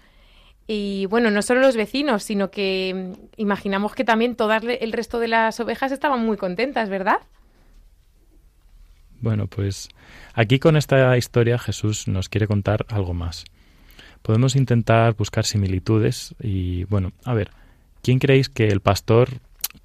Y 0.65 1.05
bueno, 1.05 1.31
no 1.31 1.41
solo 1.41 1.61
los 1.61 1.77
vecinos, 1.77 2.23
sino 2.23 2.51
que 2.51 3.13
mm, 3.15 3.39
imaginamos 3.41 3.95
que 3.95 4.03
también 4.03 4.35
todo 4.35 4.53
el 4.53 4.91
resto 4.91 5.19
de 5.19 5.29
las 5.29 5.59
ovejas 5.59 5.91
estaban 5.91 6.25
muy 6.25 6.35
contentas, 6.35 6.89
¿verdad? 6.89 7.19
Bueno, 9.21 9.47
pues 9.47 9.89
aquí 10.33 10.59
con 10.59 10.75
esta 10.75 11.15
historia 11.17 11.57
Jesús 11.57 12.07
nos 12.07 12.27
quiere 12.27 12.47
contar 12.47 12.85
algo 12.89 13.13
más. 13.13 13.45
Podemos 14.27 14.57
intentar 14.57 15.15
buscar 15.15 15.45
similitudes 15.45 16.35
y 16.43 16.83
bueno, 16.83 17.13
a 17.23 17.33
ver, 17.33 17.51
¿quién 18.01 18.19
creéis 18.19 18.49
que 18.49 18.67
el 18.67 18.81
pastor, 18.81 19.29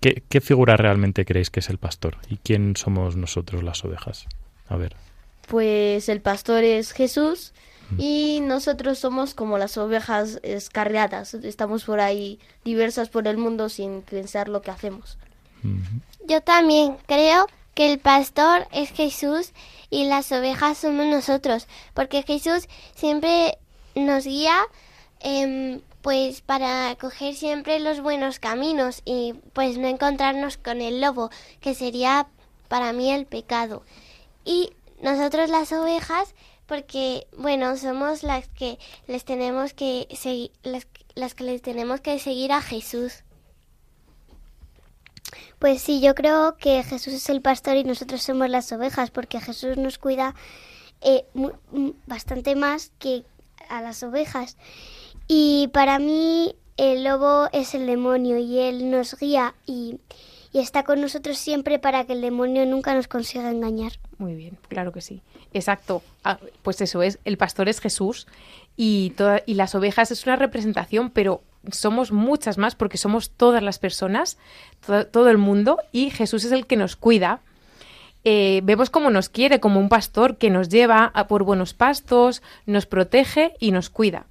qué, 0.01 0.25
qué 0.29 0.41
figura 0.41 0.77
realmente 0.77 1.25
creéis 1.25 1.49
que 1.49 1.61
es 1.61 1.71
el 1.71 1.79
pastor 1.79 2.17
y 2.29 2.39
quién 2.39 2.75
somos 2.75 3.15
nosotros 3.15 3.63
las 3.63 3.85
ovejas? 3.85 4.27
A 4.69 4.75
ver. 4.75 4.97
Pues 5.47 6.09
el 6.09 6.21
pastor 6.21 6.65
es 6.65 6.91
Jesús 6.91 7.53
y 7.97 8.41
nosotros 8.43 8.99
somos 8.99 9.35
como 9.35 9.59
las 9.59 9.79
ovejas 9.79 10.41
escarriadas. 10.43 11.35
Estamos 11.35 11.85
por 11.85 12.01
ahí 12.01 12.41
diversas 12.65 13.11
por 13.11 13.29
el 13.29 13.37
mundo 13.37 13.69
sin 13.69 14.03
pensar 14.03 14.49
lo 14.49 14.61
que 14.61 14.73
hacemos. 14.73 15.19
Yo 16.27 16.41
también 16.41 16.97
creo 17.07 17.47
que 17.75 17.93
el 17.93 18.01
pastor 18.01 18.67
es 18.73 18.91
Jesús 18.91 19.53
y 19.89 20.07
las 20.07 20.33
ovejas 20.33 20.79
somos 20.79 21.07
nosotros, 21.07 21.69
porque 21.95 22.25
Jesús 22.25 22.69
siempre 22.97 23.59
nos 23.95 24.25
guía 24.25 24.57
em, 25.21 25.81
pues 26.03 26.41
para 26.41 26.97
coger 26.97 27.35
siempre 27.35 27.79
los 27.81 28.01
buenos 28.01 28.39
caminos 28.39 29.03
y 29.05 29.35
pues 29.53 29.79
no 29.79 29.87
encontrarnos 29.87 30.57
con 30.57 30.81
el 30.81 31.01
lobo, 31.01 31.31
que 31.61 31.75
sería 31.75 32.27
para 32.69 32.93
mí 32.93 33.11
el 33.11 33.27
pecado. 33.27 33.83
Y 34.45 34.73
nosotros 35.01 35.51
las 35.51 35.73
ovejas 35.73 36.35
porque 36.67 37.27
bueno 37.37 37.77
somos 37.77 38.23
las 38.23 38.49
que 38.49 38.79
les 39.07 39.25
tenemos 39.25 39.75
que 39.75 40.09
seguir 40.17 40.53
las, 40.63 40.87
las 41.15 41.35
que 41.35 41.45
les 41.45 41.63
tenemos 41.63 42.01
que 42.01 42.19
seguir 42.19 42.53
a 42.53 42.63
Jesús. 42.63 43.25
Pues 45.59 45.83
sí 45.83 46.01
yo 46.01 46.15
creo 46.15 46.57
que 46.57 46.83
Jesús 46.83 47.15
es 47.15 47.29
el 47.29 47.43
pastor 47.43 47.77
y 47.77 47.85
nosotros 47.85 48.23
somos 48.23 48.49
las 48.49 48.73
ovejas 48.73 49.11
porque 49.11 49.41
Jesús 49.41 49.77
nos 49.77 49.99
cuida 49.99 50.35
eh, 51.01 51.25
bastante 52.07 52.57
más 52.57 52.91
que 52.99 53.25
a 53.73 53.83
las 53.83 54.03
ovejas 54.03 54.57
y 55.29 55.69
para 55.73 55.99
mí 55.99 56.55
el 56.77 57.05
lobo 57.05 57.49
es 57.53 57.75
el 57.75 57.87
demonio 57.87 58.39
y 58.39 58.59
él 58.59 58.91
nos 58.91 59.19
guía 59.19 59.55
y 59.67 59.99
y 60.53 60.59
está 60.59 60.83
con 60.83 61.01
nosotros 61.01 61.39
siempre 61.39 61.79
para 61.79 62.05
que 62.05 62.13
el 62.13 62.21
demonio 62.21 62.67
nunca 62.67 62.95
nos 62.95 63.09
consiga 63.09 63.51
engañar. 63.51 63.93
Muy 64.19 64.35
bien, 64.35 64.59
claro 64.69 64.93
que 64.93 65.01
sí. 65.01 65.23
Exacto. 65.55 66.03
Ah, 66.25 66.39
pues 66.63 66.81
eso 66.81 67.03
es, 67.03 67.19
el 67.25 67.39
pastor 67.39 67.69
es 67.69 67.81
Jesús 67.81 68.27
y, 68.77 69.15
y 69.47 69.55
las 69.55 69.75
ovejas 69.75 70.11
es 70.11 70.27
una 70.27 70.37
representación, 70.37 71.11
pero 71.11 71.43
somos 71.71 72.13
muchas 72.13 72.59
más 72.59 72.75
porque 72.75 72.99
somos 72.99 73.31
todas 73.31 73.63
las 73.63 73.79
personas, 73.79 74.37
todo, 75.11 75.31
el 75.31 75.39
mundo, 75.39 75.79
y 75.91 76.11
Jesús 76.11 76.45
es 76.45 76.53
el 76.53 76.67
que 76.67 76.77
nos 76.77 76.97
cuida. 76.97 77.41
Eh, 78.25 78.61
vemos 78.65 78.91
cómo 78.91 79.11
nos 79.11 79.29
quiere, 79.29 79.61
como 79.61 79.81
un 79.81 79.89
pastor 79.89 80.37
que 80.37 80.51
nos 80.51 80.69
lleva 80.69 81.11
a 81.15 81.27
por 81.27 81.43
buenos 81.43 81.75
pastos, 81.75 82.43
nos 82.67 82.87
protege 82.87 83.55
y 83.59 83.73
nos 83.73 83.91
cuida. 83.91 84.27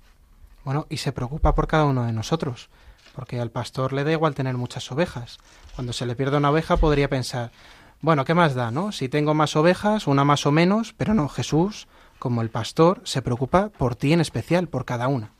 Bueno, 0.63 0.87
y 0.89 0.97
se 0.97 1.11
preocupa 1.11 1.55
por 1.55 1.67
cada 1.67 1.85
uno 1.85 2.05
de 2.05 2.13
nosotros, 2.13 2.69
porque 3.15 3.39
al 3.39 3.49
pastor 3.49 3.93
le 3.93 4.03
da 4.03 4.11
igual 4.11 4.35
tener 4.35 4.55
muchas 4.55 4.91
ovejas. 4.91 5.39
Cuando 5.75 5.91
se 5.91 6.05
le 6.05 6.15
pierde 6.15 6.37
una 6.37 6.51
oveja 6.51 6.77
podría 6.77 7.09
pensar, 7.09 7.51
bueno, 7.99 8.25
¿qué 8.25 8.33
más 8.33 8.55
da, 8.55 8.71
no? 8.71 8.91
Si 8.91 9.09
tengo 9.09 9.33
más 9.33 9.55
ovejas, 9.55 10.07
una 10.07 10.23
más 10.23 10.45
o 10.45 10.51
menos, 10.51 10.93
pero 10.97 11.13
no, 11.13 11.27
Jesús, 11.27 11.87
como 12.17 12.41
el 12.41 12.49
pastor, 12.49 13.01
se 13.03 13.21
preocupa 13.21 13.69
por 13.69 13.95
ti 13.95 14.13
en 14.13 14.21
especial, 14.21 14.67
por 14.67 14.85
cada 14.85 15.07
una. 15.07 15.31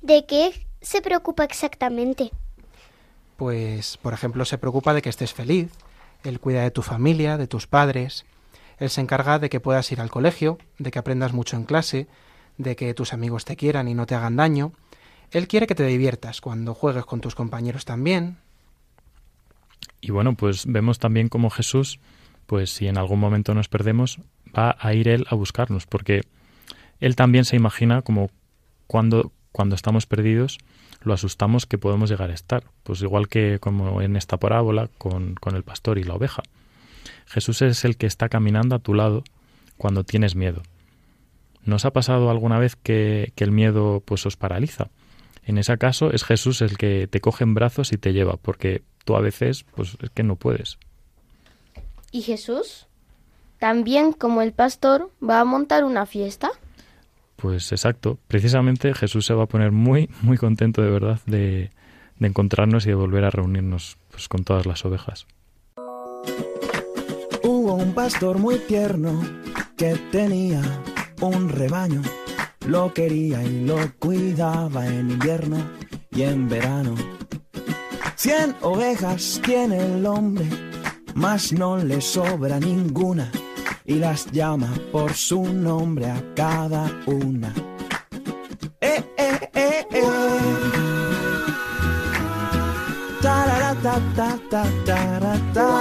¿De 0.00 0.26
qué 0.26 0.66
se 0.80 1.00
preocupa 1.00 1.44
exactamente? 1.44 2.30
Pues, 3.36 3.96
por 3.98 4.14
ejemplo, 4.14 4.44
se 4.44 4.58
preocupa 4.58 4.94
de 4.94 5.02
que 5.02 5.10
estés 5.10 5.32
feliz. 5.32 5.70
Él 6.28 6.40
cuida 6.40 6.62
de 6.62 6.70
tu 6.70 6.82
familia, 6.82 7.38
de 7.38 7.46
tus 7.46 7.66
padres. 7.66 8.26
Él 8.78 8.90
se 8.90 9.00
encarga 9.00 9.38
de 9.38 9.48
que 9.48 9.60
puedas 9.60 9.90
ir 9.90 10.00
al 10.00 10.10
colegio, 10.10 10.58
de 10.78 10.90
que 10.90 10.98
aprendas 10.98 11.32
mucho 11.32 11.56
en 11.56 11.64
clase, 11.64 12.06
de 12.58 12.76
que 12.76 12.92
tus 12.94 13.12
amigos 13.12 13.44
te 13.44 13.56
quieran 13.56 13.88
y 13.88 13.94
no 13.94 14.06
te 14.06 14.14
hagan 14.14 14.36
daño. 14.36 14.72
Él 15.30 15.48
quiere 15.48 15.66
que 15.66 15.74
te 15.74 15.84
diviertas 15.84 16.40
cuando 16.40 16.74
juegues 16.74 17.04
con 17.04 17.20
tus 17.20 17.34
compañeros 17.34 17.84
también. 17.84 18.38
Y 20.00 20.10
bueno, 20.10 20.34
pues 20.34 20.66
vemos 20.66 20.98
también 20.98 21.28
como 21.28 21.50
Jesús, 21.50 21.98
pues 22.46 22.70
si 22.70 22.86
en 22.86 22.98
algún 22.98 23.20
momento 23.20 23.54
nos 23.54 23.68
perdemos, 23.68 24.20
va 24.56 24.76
a 24.78 24.94
ir 24.94 25.08
Él 25.08 25.26
a 25.28 25.34
buscarnos, 25.34 25.86
porque 25.86 26.22
Él 27.00 27.16
también 27.16 27.44
se 27.44 27.56
imagina 27.56 28.02
como 28.02 28.30
cuando, 28.86 29.32
cuando 29.50 29.74
estamos 29.74 30.06
perdidos, 30.06 30.58
lo 31.08 31.14
asustamos 31.14 31.66
que 31.66 31.78
podemos 31.78 32.08
llegar 32.08 32.30
a 32.30 32.34
estar. 32.34 32.62
Pues 32.84 33.02
igual 33.02 33.26
que 33.28 33.58
como 33.58 34.00
en 34.00 34.14
esta 34.14 34.36
parábola 34.36 34.88
con, 34.98 35.34
con 35.34 35.56
el 35.56 35.64
pastor 35.64 35.98
y 35.98 36.04
la 36.04 36.14
oveja. 36.14 36.42
Jesús 37.26 37.62
es 37.62 37.84
el 37.84 37.96
que 37.96 38.06
está 38.06 38.28
caminando 38.28 38.76
a 38.76 38.78
tu 38.78 38.94
lado 38.94 39.24
cuando 39.76 40.04
tienes 40.04 40.36
miedo. 40.36 40.62
¿Nos 41.64 41.84
ha 41.84 41.92
pasado 41.92 42.30
alguna 42.30 42.58
vez 42.58 42.76
que, 42.76 43.32
que, 43.34 43.44
el 43.44 43.50
miedo 43.50 44.02
pues 44.04 44.24
os 44.24 44.36
paraliza? 44.36 44.88
En 45.44 45.58
ese 45.58 45.76
caso 45.78 46.12
es 46.12 46.24
Jesús 46.24 46.62
el 46.62 46.78
que 46.78 47.08
te 47.08 47.20
coge 47.20 47.44
en 47.44 47.54
brazos 47.54 47.92
y 47.92 47.98
te 47.98 48.12
lleva, 48.12 48.36
porque 48.36 48.82
tú 49.04 49.16
a 49.16 49.20
veces 49.20 49.64
pues 49.74 49.96
es 50.00 50.10
que 50.10 50.22
no 50.22 50.36
puedes. 50.36 50.78
¿Y 52.12 52.22
Jesús? 52.22 52.86
También 53.58 54.12
como 54.12 54.40
el 54.42 54.52
pastor 54.52 55.10
va 55.22 55.40
a 55.40 55.44
montar 55.44 55.84
una 55.84 56.06
fiesta. 56.06 56.50
Pues 57.40 57.70
exacto. 57.70 58.18
Precisamente 58.26 58.94
Jesús 58.94 59.24
se 59.24 59.32
va 59.32 59.44
a 59.44 59.46
poner 59.46 59.70
muy, 59.70 60.10
muy 60.22 60.36
contento 60.36 60.82
de 60.82 60.90
verdad 60.90 61.20
de, 61.24 61.70
encontrarnos 62.18 62.84
y 62.84 62.88
de 62.88 62.96
volver 62.96 63.24
a 63.24 63.30
reunirnos 63.30 63.96
pues, 64.10 64.28
con 64.28 64.42
todas 64.42 64.66
las 64.66 64.84
ovejas. 64.84 65.28
Hubo 67.44 67.74
un 67.74 67.94
pastor 67.94 68.38
muy 68.38 68.58
tierno 68.58 69.22
que 69.76 69.94
tenía 70.10 70.60
un 71.20 71.48
rebaño. 71.48 72.02
Lo 72.66 72.92
quería 72.92 73.40
y 73.44 73.64
lo 73.64 73.76
cuidaba 74.00 74.88
en 74.88 75.12
invierno 75.12 75.58
y 76.10 76.22
en 76.22 76.48
verano. 76.48 76.96
Cien 78.16 78.56
ovejas 78.62 79.40
tiene 79.44 79.78
el 79.78 80.04
hombre, 80.06 80.48
mas 81.14 81.52
no 81.52 81.76
le 81.76 82.00
sobra 82.00 82.58
ninguna 82.58 83.30
y 83.88 83.94
las 83.94 84.30
llama 84.30 84.72
por 84.92 85.14
su 85.14 85.42
nombre 85.42 86.10
a 86.10 86.22
cada 86.36 86.92
una. 87.06 87.52
Eh, 88.80 89.02
eh, 89.16 89.50
eh, 89.54 89.86
eh. 89.90 90.04
Tarara, 93.22 93.74
ta, 93.82 93.98
ta, 94.14 94.38
ta. 94.84 95.78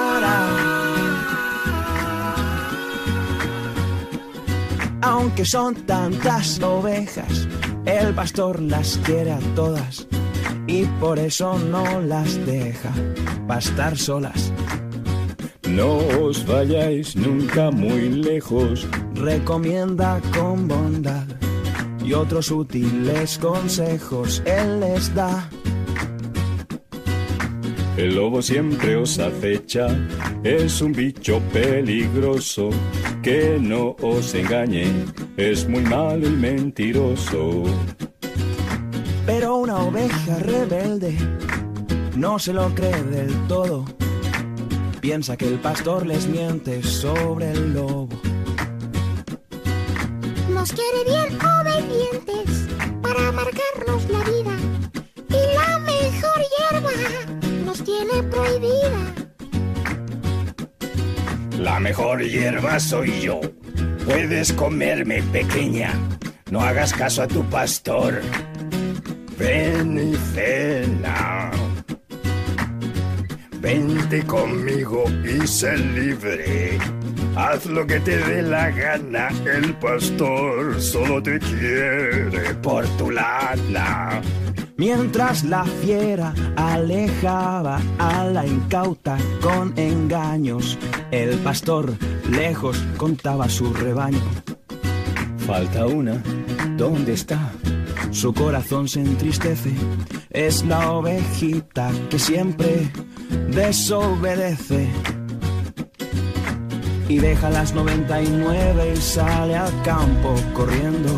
Aunque 5.01 5.45
son 5.45 5.75
tantas 5.85 6.61
ovejas, 6.61 7.47
el 7.85 8.13
pastor 8.15 8.61
las 8.61 8.97
quiere 9.03 9.33
a 9.33 9.39
todas 9.53 10.07
y 10.65 10.85
por 10.99 11.19
eso 11.19 11.59
no 11.59 12.01
las 12.01 12.45
deja 12.45 12.91
pastar 13.47 13.97
solas. 13.97 14.51
No 15.69 15.97
os 16.21 16.45
vayáis 16.45 17.15
nunca 17.15 17.71
muy 17.71 18.09
lejos. 18.09 18.87
Recomienda 19.15 20.21
con 20.33 20.67
bondad 20.67 21.25
y 22.03 22.13
otros 22.13 22.51
útiles 22.51 23.37
consejos 23.37 24.41
él 24.45 24.79
les 24.79 25.13
da. 25.13 25.49
El 27.97 28.15
lobo 28.15 28.41
siempre 28.41 28.95
os 28.95 29.19
acecha, 29.19 29.87
es 30.43 30.81
un 30.81 30.93
bicho 30.93 31.41
peligroso, 31.51 32.69
que 33.23 33.57
no 33.59 33.95
os 34.01 34.35
engañe, 34.35 34.85
es 35.35 35.67
muy 35.67 35.81
malo 35.81 36.27
y 36.27 36.31
mentiroso. 36.31 37.63
Pero 39.25 39.57
una 39.57 39.77
oveja 39.77 40.37
rebelde 40.39 41.17
no 42.15 42.37
se 42.39 42.53
lo 42.53 42.73
cree 42.73 43.03
del 43.03 43.33
todo 43.47 43.83
piensa 45.01 45.37
que 45.37 45.47
el 45.47 45.59
pastor 45.59 46.05
les 46.05 46.27
miente 46.27 46.83
sobre 46.83 47.51
el 47.51 47.73
lobo. 47.73 48.09
Nos 50.49 50.71
quiere 50.71 51.03
bien 51.05 51.39
obedientes 51.41 52.67
para 53.01 53.31
marcarnos 53.31 54.09
la 54.09 54.19
vida. 54.19 54.57
Y 55.29 55.55
la 55.55 55.79
mejor 55.79 56.41
hierba 56.57 56.91
nos 57.65 57.83
tiene 57.83 58.23
prohibida. 58.23 59.27
La 61.59 61.79
mejor 61.79 62.23
hierba 62.23 62.79
soy 62.79 63.21
yo. 63.21 63.41
Puedes 64.05 64.53
comerme 64.53 65.21
pequeña. 65.23 65.93
No 66.49 66.61
hagas 66.61 66.93
caso 66.93 67.23
a 67.23 67.27
tu 67.27 67.43
pastor. 67.45 68.21
Ven 69.37 70.13
y 70.13 70.15
cena. 70.33 71.36
Vente 73.59 74.23
conmigo 74.25 75.03
y 75.23 75.45
sé 75.47 75.77
libre. 75.77 76.77
Haz 77.35 77.65
lo 77.65 77.85
que 77.85 77.99
te 77.99 78.17
dé 78.17 78.41
la 78.41 78.69
gana. 78.71 79.29
El 79.45 79.73
pastor 79.75 80.81
solo 80.81 81.21
te 81.21 81.39
quiere 81.39 82.53
por 82.61 82.85
tu 82.97 83.11
lana. 83.11 84.21
Mientras 84.77 85.43
la 85.43 85.63
fiera 85.63 86.33
alejaba 86.55 87.79
a 87.97 88.25
la 88.25 88.45
incauta 88.45 89.17
con 89.41 89.73
engaños, 89.75 90.77
el 91.09 91.37
pastor 91.39 91.93
lejos 92.29 92.77
contaba 92.95 93.49
su 93.49 93.73
rebaño. 93.73 94.21
Falta 95.47 95.87
una. 95.87 96.21
¿Dónde 96.77 97.13
está? 97.13 97.51
Su 98.11 98.33
corazón 98.33 98.87
se 98.87 99.01
entristece. 99.01 99.73
Es 100.29 100.65
la 100.65 100.91
ovejita 100.91 101.89
que 102.09 102.19
siempre 102.19 102.91
desobedece 103.49 104.89
y 107.07 107.19
deja 107.19 107.49
las 107.49 107.73
99 107.73 108.93
y 108.93 108.97
sale 108.97 109.55
al 109.55 109.81
campo 109.83 110.35
corriendo. 110.53 111.09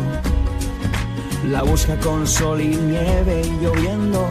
La 1.48 1.62
busca 1.62 1.98
con 1.98 2.26
sol 2.26 2.60
y 2.60 2.68
nieve 2.68 3.42
y 3.44 3.64
lloviendo. 3.64 4.28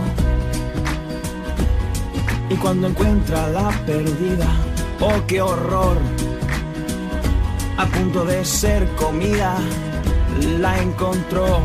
Y 2.49 2.55
cuando 2.55 2.87
encuentra 2.87 3.47
la 3.49 3.69
perdida, 3.85 4.47
oh 5.01 5.21
qué 5.27 5.41
horror, 5.41 5.97
a 7.77 7.85
punto 7.85 8.23
de 8.25 8.45
ser 8.45 8.87
comida, 8.95 9.57
la 10.59 10.81
encontró. 10.81 11.59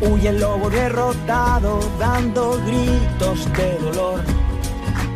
Huye 0.00 0.28
el 0.28 0.40
lobo 0.40 0.68
derrotado, 0.70 1.80
dando 1.98 2.60
gritos 2.66 3.52
de 3.52 3.78
dolor. 3.78 4.20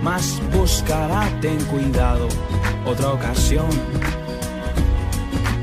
Mas 0.03 0.41
buscará, 0.53 1.29
ten 1.41 1.59
cuidado, 1.65 2.29
otra 2.87 3.13
ocasión. 3.13 3.69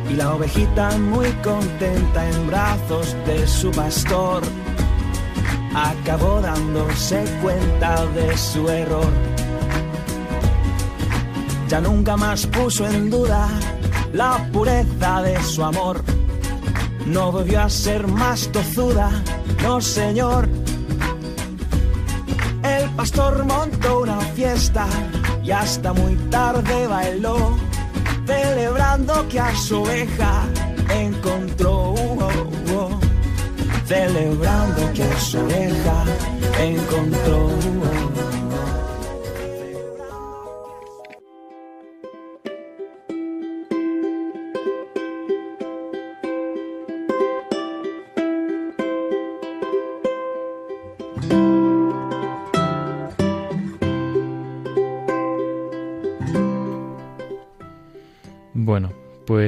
Y 0.10 0.14
la 0.14 0.36
ovejita 0.36 0.98
muy 0.98 1.30
contenta 1.44 2.30
en 2.30 2.48
brazos 2.48 3.16
de 3.26 3.48
su 3.48 3.72
pastor, 3.72 4.44
acabó 5.74 6.42
dándose 6.42 7.24
cuenta 7.42 8.06
de 8.08 8.38
su 8.38 8.70
error. 8.70 9.12
Ya 11.68 11.82
nunca 11.82 12.16
más 12.16 12.46
puso 12.46 12.86
en 12.88 13.10
duda 13.10 13.50
la 14.14 14.38
pureza 14.52 15.22
de 15.24 15.42
su 15.42 15.64
amor 15.64 16.15
no 17.06 17.32
volvió 17.32 17.62
a 17.62 17.70
ser 17.70 18.08
más 18.08 18.52
tozuda, 18.52 19.12
no 19.62 19.80
señor. 19.82 20.50
El 22.64 22.90
pastor 22.96 23.46
montó 23.46 24.00
una 24.02 24.20
fiesta 24.20 24.88
y 25.44 25.52
hasta 25.52 25.94
muy 25.94 26.16
tarde 26.30 26.88
bailó, 26.88 27.58
celebrando 28.26 29.28
que 29.30 29.40
a 29.40 29.56
su 29.56 29.84
oveja 29.84 30.44
encontró. 30.90 31.94
Oh, 31.94 32.30
oh, 32.76 33.00
celebrando 33.86 34.94
que 34.94 35.04
a 35.04 35.20
su 35.20 35.40
oveja 35.40 36.06
encontró. 36.60 38.15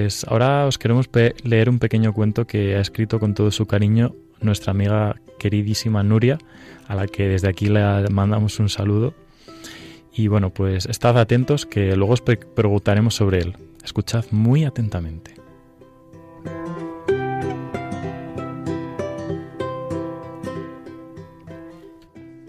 Pues 0.08 0.24
ahora 0.24 0.66
os 0.68 0.78
queremos 0.78 1.10
leer 1.44 1.70
un 1.70 1.80
pequeño 1.80 2.14
cuento 2.14 2.48
que 2.48 2.78
ha 2.78 2.80
escrito 2.80 3.20
con 3.20 3.34
todo 3.34 3.52
su 3.52 3.66
cariño 3.66 4.16
nuestra 4.40 4.72
amiga 4.72 5.20
queridísima 5.38 6.02
Nuria, 6.02 6.38
a 6.88 6.96
la 6.96 7.08
que 7.08 7.28
desde 7.28 7.50
aquí 7.50 7.68
le 7.68 8.08
mandamos 8.08 8.58
un 8.62 8.70
saludo. 8.70 9.14
Y 10.14 10.30
bueno, 10.30 10.50
pues 10.50 10.86
estad 10.86 11.18
atentos 11.18 11.66
que 11.66 11.94
luego 11.98 12.14
os 12.14 12.22
preguntaremos 12.22 13.16
sobre 13.16 13.40
él. 13.40 13.58
Escuchad 13.84 14.24
muy 14.32 14.64
atentamente. 14.64 15.34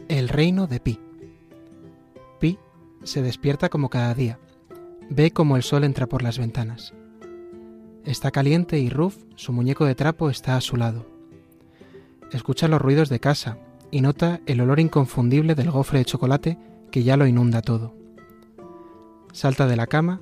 El 0.06 0.28
reino 0.28 0.68
de 0.68 0.78
Pi. 0.78 1.00
Pi 2.38 2.56
se 3.02 3.20
despierta 3.20 3.68
como 3.68 3.90
cada 3.90 4.14
día. 4.14 4.38
Ve 5.10 5.32
como 5.32 5.56
el 5.56 5.64
sol 5.64 5.82
entra 5.82 6.06
por 6.06 6.22
las 6.22 6.38
ventanas. 6.38 6.94
Está 8.04 8.30
caliente 8.30 8.78
y 8.78 8.88
Ruf, 8.88 9.16
su 9.36 9.52
muñeco 9.52 9.84
de 9.84 9.94
trapo, 9.94 10.30
está 10.30 10.56
a 10.56 10.60
su 10.60 10.76
lado. 10.76 11.06
Escucha 12.32 12.68
los 12.68 12.80
ruidos 12.80 13.08
de 13.08 13.20
casa 13.20 13.58
y 13.90 14.00
nota 14.00 14.40
el 14.46 14.60
olor 14.60 14.80
inconfundible 14.80 15.54
del 15.54 15.70
gofre 15.70 16.00
de 16.00 16.04
chocolate 16.04 16.58
que 16.90 17.02
ya 17.02 17.16
lo 17.16 17.26
inunda 17.26 17.62
todo. 17.62 17.94
Salta 19.32 19.66
de 19.66 19.76
la 19.76 19.86
cama 19.86 20.20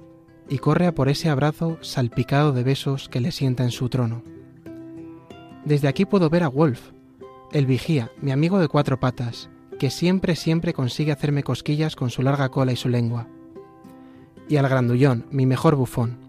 y 0.48 0.58
corre 0.58 0.86
a 0.86 0.94
por 0.94 1.08
ese 1.08 1.28
abrazo 1.28 1.78
salpicado 1.80 2.52
de 2.52 2.62
besos 2.62 3.08
que 3.08 3.20
le 3.20 3.32
sienta 3.32 3.64
en 3.64 3.70
su 3.70 3.88
trono. 3.88 4.22
Desde 5.64 5.88
aquí 5.88 6.04
puedo 6.04 6.30
ver 6.30 6.44
a 6.44 6.48
Wolf, 6.48 6.92
el 7.52 7.66
vigía, 7.66 8.12
mi 8.20 8.30
amigo 8.30 8.58
de 8.58 8.68
cuatro 8.68 9.00
patas, 9.00 9.50
que 9.78 9.90
siempre, 9.90 10.36
siempre 10.36 10.72
consigue 10.72 11.12
hacerme 11.12 11.42
cosquillas 11.42 11.96
con 11.96 12.10
su 12.10 12.22
larga 12.22 12.48
cola 12.48 12.72
y 12.72 12.76
su 12.76 12.88
lengua. 12.88 13.28
Y 14.48 14.56
al 14.56 14.68
grandullón, 14.68 15.26
mi 15.30 15.46
mejor 15.46 15.74
bufón. 15.74 16.25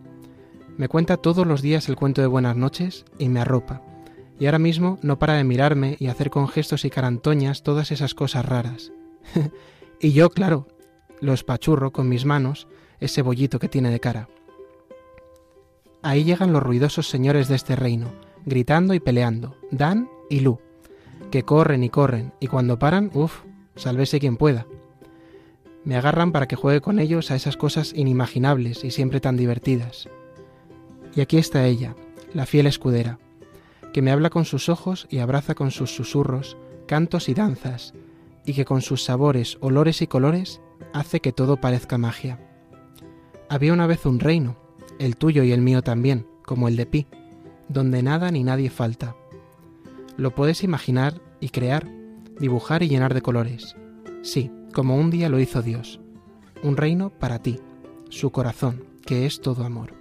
Me 0.77 0.87
cuenta 0.87 1.17
todos 1.17 1.47
los 1.47 1.63
días 1.63 1.89
el 1.89 1.95
cuento 1.95 2.21
de 2.21 2.27
buenas 2.27 2.55
noches 2.55 3.03
y 3.17 3.29
me 3.29 3.39
arropa. 3.39 3.81
Y 4.39 4.45
ahora 4.45 4.59
mismo 4.59 4.99
no 5.01 5.17
para 5.17 5.33
de 5.33 5.43
mirarme 5.43 5.97
y 5.99 6.05
hacer 6.05 6.29
con 6.29 6.47
gestos 6.47 6.85
y 6.85 6.91
carantoñas 6.91 7.63
todas 7.63 7.91
esas 7.91 8.13
cosas 8.13 8.45
raras. 8.45 8.91
y 9.99 10.11
yo, 10.11 10.29
claro, 10.29 10.67
lo 11.19 11.33
espachurro 11.33 11.91
con 11.91 12.07
mis 12.07 12.25
manos, 12.25 12.67
ese 12.99 13.23
bollito 13.23 13.57
que 13.57 13.69
tiene 13.69 13.89
de 13.89 13.99
cara. 13.99 14.29
Ahí 16.03 16.23
llegan 16.23 16.53
los 16.53 16.61
ruidosos 16.61 17.09
señores 17.09 17.47
de 17.47 17.55
este 17.55 17.75
reino, 17.75 18.11
gritando 18.45 18.93
y 18.93 18.99
peleando, 18.99 19.55
Dan 19.71 20.07
y 20.29 20.41
Lu, 20.41 20.59
que 21.31 21.41
corren 21.41 21.83
y 21.83 21.89
corren, 21.89 22.33
y 22.39 22.47
cuando 22.47 22.77
paran, 22.77 23.09
uff, 23.15 23.41
sálvese 23.75 24.19
quien 24.19 24.37
pueda. 24.37 24.67
Me 25.83 25.95
agarran 25.95 26.31
para 26.31 26.47
que 26.47 26.55
juegue 26.55 26.81
con 26.81 26.99
ellos 26.99 27.31
a 27.31 27.35
esas 27.35 27.57
cosas 27.57 27.93
inimaginables 27.95 28.83
y 28.83 28.91
siempre 28.91 29.19
tan 29.19 29.37
divertidas. 29.37 30.07
Y 31.17 31.21
aquí 31.21 31.37
está 31.37 31.65
ella, 31.65 31.95
la 32.35 32.45
fiel 32.45 32.67
escudera, 32.67 33.17
que 33.91 34.03
me 34.03 34.11
habla 34.11 34.29
con 34.29 34.45
sus 34.45 34.69
ojos 34.69 35.07
y 35.09 35.17
abraza 35.17 35.55
con 35.55 35.71
sus 35.71 35.89
susurros, 35.89 36.57
cantos 36.85 37.27
y 37.27 37.33
danzas, 37.33 37.95
y 38.45 38.53
que 38.53 38.65
con 38.65 38.83
sus 38.83 39.03
sabores, 39.03 39.57
olores 39.59 40.03
y 40.03 40.07
colores 40.07 40.61
hace 40.93 41.19
que 41.19 41.31
todo 41.31 41.57
parezca 41.57 41.97
magia. 41.97 42.39
Había 43.49 43.73
una 43.73 43.87
vez 43.87 44.05
un 44.05 44.19
reino, 44.19 44.57
el 44.99 45.17
tuyo 45.17 45.41
y 45.41 45.53
el 45.53 45.61
mío 45.63 45.81
también, 45.81 46.27
como 46.45 46.67
el 46.67 46.75
de 46.75 46.85
Pi, 46.85 47.07
donde 47.67 48.03
nada 48.03 48.29
ni 48.29 48.43
nadie 48.43 48.69
falta. 48.69 49.15
Lo 50.17 50.35
puedes 50.35 50.63
imaginar 50.63 51.19
y 51.39 51.49
crear, 51.49 51.89
dibujar 52.39 52.83
y 52.83 52.89
llenar 52.89 53.15
de 53.15 53.23
colores. 53.23 53.75
Sí, 54.21 54.51
como 54.71 54.95
un 54.95 55.09
día 55.09 55.29
lo 55.29 55.39
hizo 55.39 55.63
Dios. 55.63 55.99
Un 56.61 56.77
reino 56.77 57.09
para 57.09 57.39
ti, 57.39 57.59
su 58.09 58.29
corazón, 58.29 58.83
que 59.03 59.25
es 59.25 59.41
todo 59.41 59.63
amor. 59.63 59.97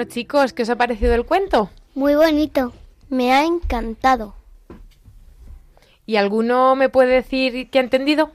Bueno 0.00 0.12
chicos, 0.12 0.54
¿qué 0.54 0.62
os 0.62 0.70
ha 0.70 0.76
parecido 0.76 1.12
el 1.12 1.26
cuento? 1.26 1.68
Muy 1.94 2.14
bonito. 2.14 2.72
Me 3.10 3.34
ha 3.34 3.44
encantado. 3.44 4.34
¿Y 6.06 6.16
alguno 6.16 6.74
me 6.74 6.88
puede 6.88 7.12
decir 7.12 7.68
qué 7.68 7.80
ha 7.80 7.82
entendido? 7.82 8.30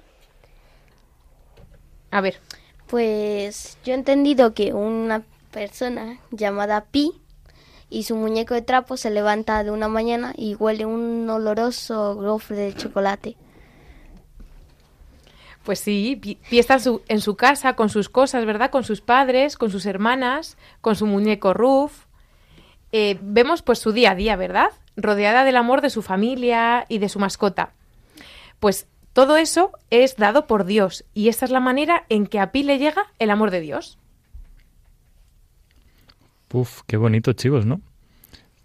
A 2.11 2.21
ver. 2.21 2.39
Pues 2.85 3.79
yo 3.83 3.93
he 3.93 3.95
entendido 3.95 4.53
que 4.53 4.73
una 4.73 5.23
persona 5.49 6.19
llamada 6.29 6.85
Pi 6.85 7.13
y 7.89 8.03
su 8.03 8.15
muñeco 8.15 8.53
de 8.53 8.61
trapo 8.61 8.95
se 8.95 9.09
levanta 9.09 9.63
de 9.63 9.71
una 9.71 9.87
mañana 9.87 10.35
y 10.37 10.53
huele 10.53 10.85
un 10.85 11.27
oloroso 11.27 12.13
gofre 12.13 12.57
de 12.57 12.75
chocolate. 12.75 13.37
Pues 15.65 15.79
sí, 15.79 16.37
está 16.51 16.75
en 16.75 16.79
su, 16.79 17.01
en 17.07 17.21
su 17.21 17.35
casa 17.35 17.75
con 17.75 17.89
sus 17.89 18.07
cosas, 18.07 18.45
¿verdad? 18.45 18.69
Con 18.69 18.83
sus 18.83 19.01
padres, 19.01 19.57
con 19.57 19.71
sus 19.71 19.87
hermanas, 19.87 20.57
con 20.79 20.95
su 20.95 21.07
muñeco 21.07 21.55
Ruf. 21.55 22.05
Eh, 22.91 23.17
vemos 23.21 23.63
pues 23.63 23.79
su 23.79 23.91
día 23.91 24.11
a 24.11 24.15
día, 24.15 24.35
¿verdad? 24.35 24.69
Rodeada 24.95 25.43
del 25.43 25.57
amor 25.57 25.81
de 25.81 25.89
su 25.89 26.03
familia 26.03 26.85
y 26.87 26.99
de 26.99 27.09
su 27.09 27.19
mascota. 27.19 27.73
Pues 28.59 28.87
todo 29.11 29.37
eso 29.37 29.71
es 29.89 30.17
dado 30.17 30.45
por 30.45 30.65
Dios 30.65 31.03
y 31.13 31.29
esta 31.29 31.45
es 31.45 31.51
la 31.51 31.59
manera 31.59 32.05
en 32.09 32.27
que 32.27 32.39
a 32.39 32.51
Pi 32.51 32.63
le 32.63 32.77
llega 32.77 33.07
el 33.17 33.31
amor 33.31 33.49
de 33.49 33.61
Dios. 33.61 33.97
Uf, 36.53 36.83
qué 36.85 36.95
bonito, 36.95 37.33
chicos, 37.33 37.65
¿no? 37.65 37.81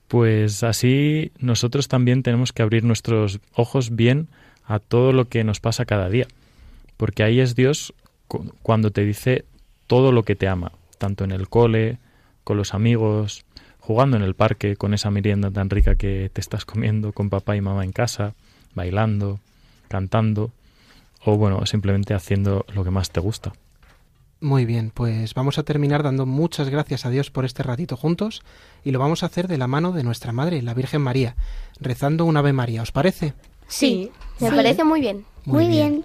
Pues 0.07 0.63
así 0.65 1.33
nosotros 1.39 1.89
también 1.89 2.23
tenemos 2.23 2.53
que 2.53 2.63
abrir 2.63 2.85
nuestros 2.85 3.41
ojos 3.55 3.97
bien 3.97 4.29
a 4.65 4.81
todo 4.81 5.13
lo 5.13 5.29
que 5.29 5.45
nos 5.45 5.61
pasa 5.61 5.85
cada 5.85 6.09
día, 6.09 6.27
porque 7.01 7.23
ahí 7.23 7.41
es 7.41 7.55
Dios 7.57 7.95
cu- 8.29 8.53
cuando 8.63 8.91
te 8.91 9.07
dice 9.07 9.47
todo 9.87 10.13
lo 10.13 10.23
que 10.23 10.37
te 10.37 10.49
ama, 10.49 10.73
tanto 10.99 11.25
en 11.25 11.31
el 11.33 11.49
cole, 11.49 11.97
con 12.45 12.59
los 12.59 12.75
amigos, 12.75 13.45
jugando 13.79 14.19
en 14.19 14.23
el 14.23 14.35
parque, 14.35 14.77
con 14.77 14.93
esa 14.93 15.11
merienda 15.11 15.51
tan 15.51 15.71
rica 15.71 15.95
que 15.95 16.31
te 16.31 16.43
estás 16.43 16.67
comiendo 16.67 17.13
con 17.13 17.31
papá 17.31 17.57
y 17.57 17.63
mamá 17.63 17.85
en 17.85 17.93
casa, 17.93 18.35
bailando, 18.75 19.41
cantando, 19.89 20.51
o 21.25 21.39
bueno, 21.39 21.65
simplemente 21.65 22.13
haciendo 22.13 22.67
lo 22.75 22.85
que 22.85 22.91
más 22.91 23.11
te 23.11 23.21
gusta. 23.21 23.53
Muy 24.43 24.67
bien, 24.67 24.91
pues 24.93 25.33
vamos 25.35 25.59
a 25.59 25.63
terminar 25.63 26.03
dando 26.03 26.27
muchas 26.27 26.69
gracias 26.69 27.07
a 27.07 27.11
Dios 27.11 27.31
por 27.31 27.45
este 27.47 27.63
ratito 27.63 27.97
juntos 27.97 28.43
y 28.85 28.91
lo 28.91 28.99
vamos 28.99 29.23
a 29.23 29.27
hacer 29.27 29.49
de 29.49 29.57
la 29.59 29.67
mano 29.69 29.93
de 29.93 30.03
nuestra 30.03 30.33
Madre, 30.33 30.61
la 30.63 30.75
Virgen 30.75 31.01
María, 31.01 31.35
rezando 31.81 32.27
un 32.27 32.37
Ave 32.37 32.53
María, 32.53 32.83
¿os 32.83 32.93
parece? 32.93 33.33
Sí, 33.69 34.11
me 34.39 34.51
Sí. 34.51 34.57
parece 34.57 34.85
muy 34.85 35.01
bien. 35.01 35.25
Muy 35.47 35.67
bien. 35.67 36.05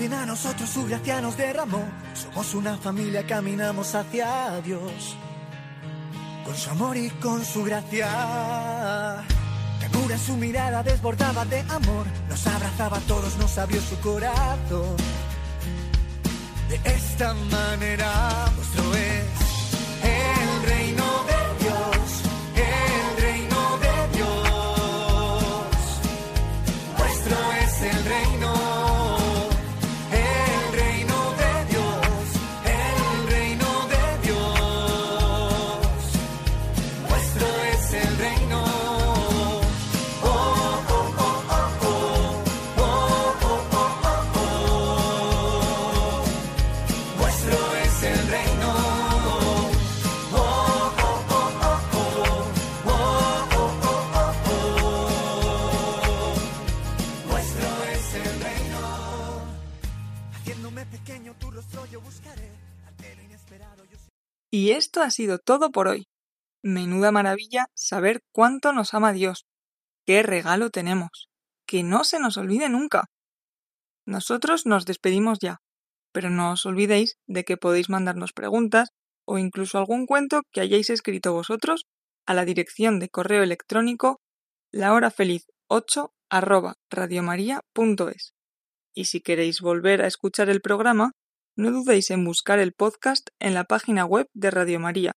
A 0.00 0.24
nosotros, 0.24 0.70
su 0.70 0.86
gracia 0.86 1.20
nos 1.20 1.36
derramó. 1.36 1.84
Somos 2.14 2.54
una 2.54 2.78
familia, 2.78 3.26
caminamos 3.26 3.94
hacia 3.94 4.58
Dios. 4.62 5.14
Con 6.42 6.56
su 6.56 6.70
amor 6.70 6.96
y 6.96 7.10
con 7.10 7.44
su 7.44 7.62
gracia. 7.62 9.22
Ternura 9.78 10.14
en 10.14 10.20
su 10.20 10.36
mirada 10.38 10.82
desbordaba 10.82 11.44
de 11.44 11.60
amor. 11.68 12.06
Nos 12.30 12.46
abrazaba 12.46 12.96
a 12.96 13.00
todos, 13.00 13.36
nos 13.36 13.58
abrió 13.58 13.78
su 13.82 14.00
corazón. 14.00 14.96
De 16.70 16.80
esta 16.82 17.34
manera, 17.34 18.50
vuestro 18.56 18.94
es 18.94 19.39
esto 64.68 65.00
ha 65.00 65.10
sido 65.10 65.38
todo 65.38 65.70
por 65.70 65.88
hoy. 65.88 66.06
Menuda 66.62 67.10
maravilla 67.10 67.66
saber 67.74 68.20
cuánto 68.32 68.74
nos 68.74 68.92
ama 68.92 69.14
Dios. 69.14 69.46
Qué 70.06 70.22
regalo 70.22 70.68
tenemos. 70.68 71.30
Que 71.66 71.82
no 71.82 72.04
se 72.04 72.18
nos 72.18 72.36
olvide 72.36 72.68
nunca. 72.68 73.06
Nosotros 74.06 74.66
nos 74.66 74.84
despedimos 74.84 75.38
ya, 75.40 75.62
pero 76.12 76.28
no 76.28 76.52
os 76.52 76.66
olvidéis 76.66 77.16
de 77.26 77.44
que 77.44 77.56
podéis 77.56 77.88
mandarnos 77.88 78.32
preguntas 78.32 78.90
o 79.24 79.38
incluso 79.38 79.78
algún 79.78 80.06
cuento 80.06 80.42
que 80.52 80.60
hayáis 80.60 80.90
escrito 80.90 81.32
vosotros 81.32 81.86
a 82.26 82.34
la 82.34 82.44
dirección 82.44 82.98
de 82.98 83.08
correo 83.08 83.42
electrónico 83.42 84.20
lahorafeliz8 84.72 86.10
arroba 86.28 86.74
radiomaria.es. 86.90 88.34
Y 88.94 89.04
si 89.04 89.20
queréis 89.20 89.60
volver 89.60 90.02
a 90.02 90.06
escuchar 90.06 90.50
el 90.50 90.60
programa, 90.60 91.12
no 91.60 91.70
dudéis 91.70 92.10
en 92.10 92.24
buscar 92.24 92.58
el 92.58 92.72
podcast 92.72 93.28
en 93.38 93.54
la 93.54 93.62
página 93.64 94.06
web 94.06 94.28
de 94.32 94.50
Radio 94.50 94.80
María, 94.80 95.12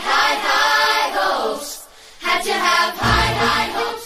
High, 0.09 0.39
high 0.47 1.11
hopes. 1.19 1.89
Had 2.21 2.47
have 2.47 2.95
high, 2.95 3.35
high 3.35 3.69
hopes 3.79 4.06